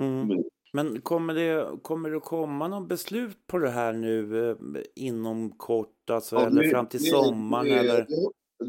Mm. 0.00 0.28
Men, 0.28 0.44
Men 0.72 1.00
kommer 1.00 1.34
det, 1.34 1.78
kommer 1.82 2.10
det 2.10 2.20
komma 2.20 2.68
något 2.68 2.88
beslut 2.88 3.46
på 3.46 3.58
det 3.58 3.70
här 3.70 3.92
nu 3.92 4.50
eh, 4.50 4.56
inom 4.94 5.50
kort, 5.50 6.10
alltså, 6.10 6.36
Ja, 6.36 6.46
eller 6.46 6.62
det- 6.62 6.68
fram 6.70 6.88
till 6.88 7.00
det- 7.02 7.10
sommaren? 7.10 7.64
det, 7.66 7.78
eller? 7.78 8.06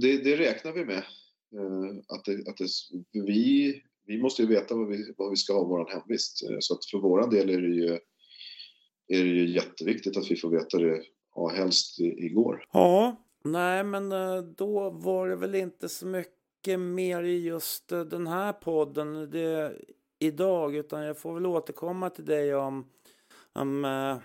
Det, 0.02 0.18
det 0.24 0.38
räknar 0.38 0.72
vi 0.72 0.86
med. 0.86 1.04
Eh, 1.56 1.98
Att 2.08 2.28
att 2.50 2.58
vi, 3.12 3.82
vi 4.06 4.22
måste 4.22 4.42
ju 4.42 4.48
veta 4.48 4.76
vad 4.76 4.88
vi, 4.88 5.14
vad 5.18 5.30
vi 5.30 5.36
ska 5.36 5.54
ha 5.54 5.64
vår 5.64 5.90
hemvist. 5.90 6.44
Eh, 6.50 6.58
Så 6.60 6.74
att 6.74 6.86
för 6.86 6.98
våran 6.98 7.30
del 7.30 7.50
är 7.50 7.62
det 7.62 7.76
ju, 7.76 7.88
är 9.08 9.24
det 9.24 9.30
ju 9.30 9.50
jätteviktigt 9.54 10.18
att 10.18 10.32
vi 10.32 10.36
får 10.36 10.50
veta 10.50 10.78
det 10.78 11.04
ja, 11.36 11.48
helst 11.48 12.00
igår. 12.00 12.66
Ja, 12.74 13.23
nej 13.44 13.84
men 13.84 14.12
eh, 14.12 14.38
då 14.38 14.90
var 14.90 15.28
det 15.30 15.36
väl 15.36 15.56
inte 15.56 15.90
så 15.90 16.08
mycket 16.08 16.80
mer 16.80 17.24
i 17.24 17.40
just 17.44 17.92
eh, 17.92 18.00
den 18.02 18.28
här 18.28 18.54
podden 18.54 19.30
det, 19.32 19.74
idag 20.20 20.76
utan 20.76 21.02
jag 21.04 21.18
får 21.18 21.34
väl 21.34 21.46
återkomma 21.46 22.10
till 22.10 22.26
dig 22.26 22.56
om, 22.56 22.86
om 23.54 23.86
eh, 23.86 24.18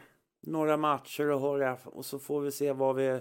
några 0.47 0.77
matcher 0.77 1.31
och 1.31 1.41
höra 1.41 1.79
och 1.85 2.05
så 2.05 2.19
får 2.19 2.41
vi 2.41 2.51
se 2.53 2.73
var 2.73 2.95
vi, 2.95 3.21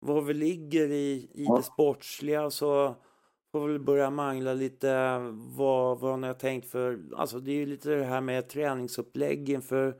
var 0.00 0.22
vi 0.22 0.34
ligger 0.34 0.88
i, 0.90 1.30
i 1.34 1.44
det 1.56 1.62
sportsliga. 1.62 2.44
Och 2.44 2.52
så 2.52 2.94
får 3.52 3.68
vi 3.68 3.78
börja 3.78 4.10
mangla 4.10 4.54
lite 4.54 5.18
vad, 5.56 6.00
vad 6.00 6.18
ni 6.18 6.26
har 6.26 6.34
tänkt 6.34 6.70
för, 6.70 7.00
alltså 7.16 7.40
det 7.40 7.50
är 7.50 7.54
ju 7.56 7.66
lite 7.66 7.90
det 7.90 8.04
här 8.04 8.20
med 8.20 8.48
träningsupplägg 8.48 9.48
inför 9.48 9.96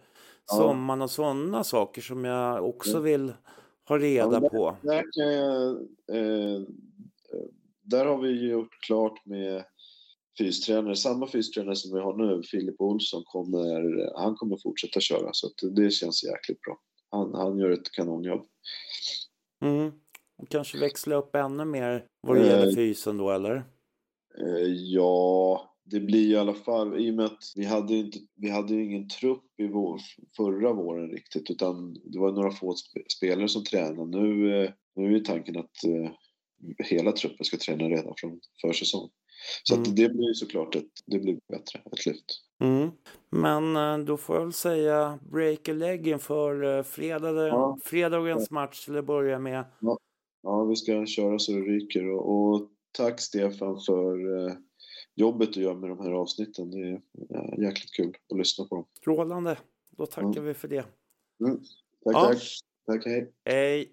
Ja. 0.49 0.57
sommaren 0.57 1.03
och 1.03 1.11
sådana 1.11 1.65
saker 1.65 2.03
som 2.03 2.25
jag 2.25 2.69
också 2.69 3.01
vill 3.01 3.33
ha 3.93 3.99
reda 3.99 4.33
Ja, 4.35 4.41
men 4.41 4.51
på. 4.51 4.77
Där, 4.83 5.05
jag, 5.15 5.71
eh, 6.11 6.57
eh, 6.57 6.61
där 7.83 8.07
har 8.07 8.19
vi 8.19 8.51
gjort 8.51 8.81
klart 8.87 9.27
med 9.27 9.65
fystränare, 10.39 10.97
samma 10.97 11.27
fystränare 11.29 11.77
som 11.77 11.95
vi 11.97 12.01
har 12.01 12.17
nu, 12.17 12.43
Filip 12.43 12.81
Olsson, 12.81 13.23
kommer, 13.27 14.13
han 14.23 14.35
kommer 14.35 14.57
fortsätta 14.63 15.01
köra 15.01 15.31
så 15.33 15.49
det 15.71 15.91
känns 15.91 16.25
jäkligt 16.25 16.61
bra. 16.61 16.79
Han, 17.11 17.35
han 17.35 17.59
gör 17.59 17.71
ett 17.71 17.93
kanonjobb. 17.93 18.47
Mm. 19.65 19.93
Och 20.39 20.49
kanske 20.49 20.79
växla 20.79 21.15
upp 21.15 21.35
ännu 21.37 21.65
mer 21.65 22.07
vad 22.21 22.37
det 22.37 22.47
gäller 22.47 22.69
Eh. 22.69 22.75
fysen 22.75 23.19
då 23.19 23.31
eller? 23.31 23.55
Eh, 24.39 24.67
Ja, 24.73 25.72
det 25.85 26.01
blir 26.01 26.31
i 26.31 26.37
alla 26.37 26.55
fall 26.55 27.01
i 27.01 27.11
och 27.11 27.15
med 27.15 27.25
att 27.25 27.53
vi 27.57 27.65
hade, 27.65 27.95
inte, 27.95 28.19
vi 28.37 28.51
hade 28.51 28.75
ju 28.75 28.85
ingen 28.85 29.09
trupp 29.09 29.45
i 29.59 29.67
vår, 29.67 30.01
förra 30.37 30.73
våren 30.73 31.11
riktigt 31.11 31.51
utan 31.51 31.95
det 31.95 32.19
var 32.19 32.33
några 32.33 32.51
få 32.51 32.71
sp- 32.73 33.09
spelare 33.19 33.49
som 33.49 33.65
tränade. 33.65 34.07
Nu, 34.21 34.57
eh, 34.65 34.71
nu 34.97 35.07
är 35.07 35.11
ju 35.11 35.21
tanken 35.21 35.57
att 35.57 35.85
eh, 35.85 36.11
hela 36.87 37.13
truppen 37.13 37.45
ska 37.45 37.57
träna 37.57 37.85
redan 37.85 38.15
från 38.17 38.41
försäsong. 38.61 39.11
Så 39.63 39.75
Mm. 39.75 39.83
att 39.83 39.97
det 39.97 40.09
blir 40.09 40.29
ju 40.29 40.35
såklart 40.35 40.75
ett, 40.77 40.89
det 41.07 41.19
blir 41.19 41.39
bättre, 41.49 41.79
ett 41.93 42.07
lyft. 42.07 42.25
Mm. 42.61 42.91
Men 43.31 43.77
eh, 43.77 44.05
då 44.07 44.17
får 44.17 44.37
jag 44.37 44.43
väl 44.43 44.53
säga 44.53 45.19
break 45.31 45.69
a 45.69 45.73
leg 45.73 46.09
inför 46.09 46.79
eh, 46.79 46.83
fredag, 46.83 47.47
Ja. 47.49 47.79
fredagens 47.85 48.51
match 48.51 48.85
till 48.85 48.97
att 48.99 49.07
börja 49.07 49.39
med. 49.39 49.65
Ja, 50.43 50.65
vi 50.65 50.77
ska 50.77 51.07
köra 51.07 51.39
så 51.39 51.53
det 51.53 51.61
ryker 51.61 52.11
och, 52.11 52.31
och 52.55 52.69
tack 52.93 53.21
Stefan 53.21 53.81
för 53.87 54.17
jobbet 55.15 55.53
du 55.53 55.61
gör 55.63 55.75
med 55.75 55.91
de 55.91 55.99
här 56.01 56.11
avsnitten. 56.11 56.71
Det 56.71 56.79
är 56.79 56.93
eh, 57.31 57.59
jäkligt 57.65 57.93
kul 57.95 58.17
att 58.33 58.39
lyssna 58.39 58.65
på 58.65 58.75
dem. 58.75 58.85
Strålande. 58.99 59.59
Då 59.91 60.07
tackar 60.07 60.29
Mm. 60.29 60.45
vi 60.45 60.55
för 60.55 60.69
det. 60.69 60.85
Mm. 61.45 61.57
Tack, 62.05 62.15
Ja. 62.15 62.27
tack. 62.27 62.43
Tack, 62.87 63.05
hej. 63.07 63.33
Hej! 63.45 63.93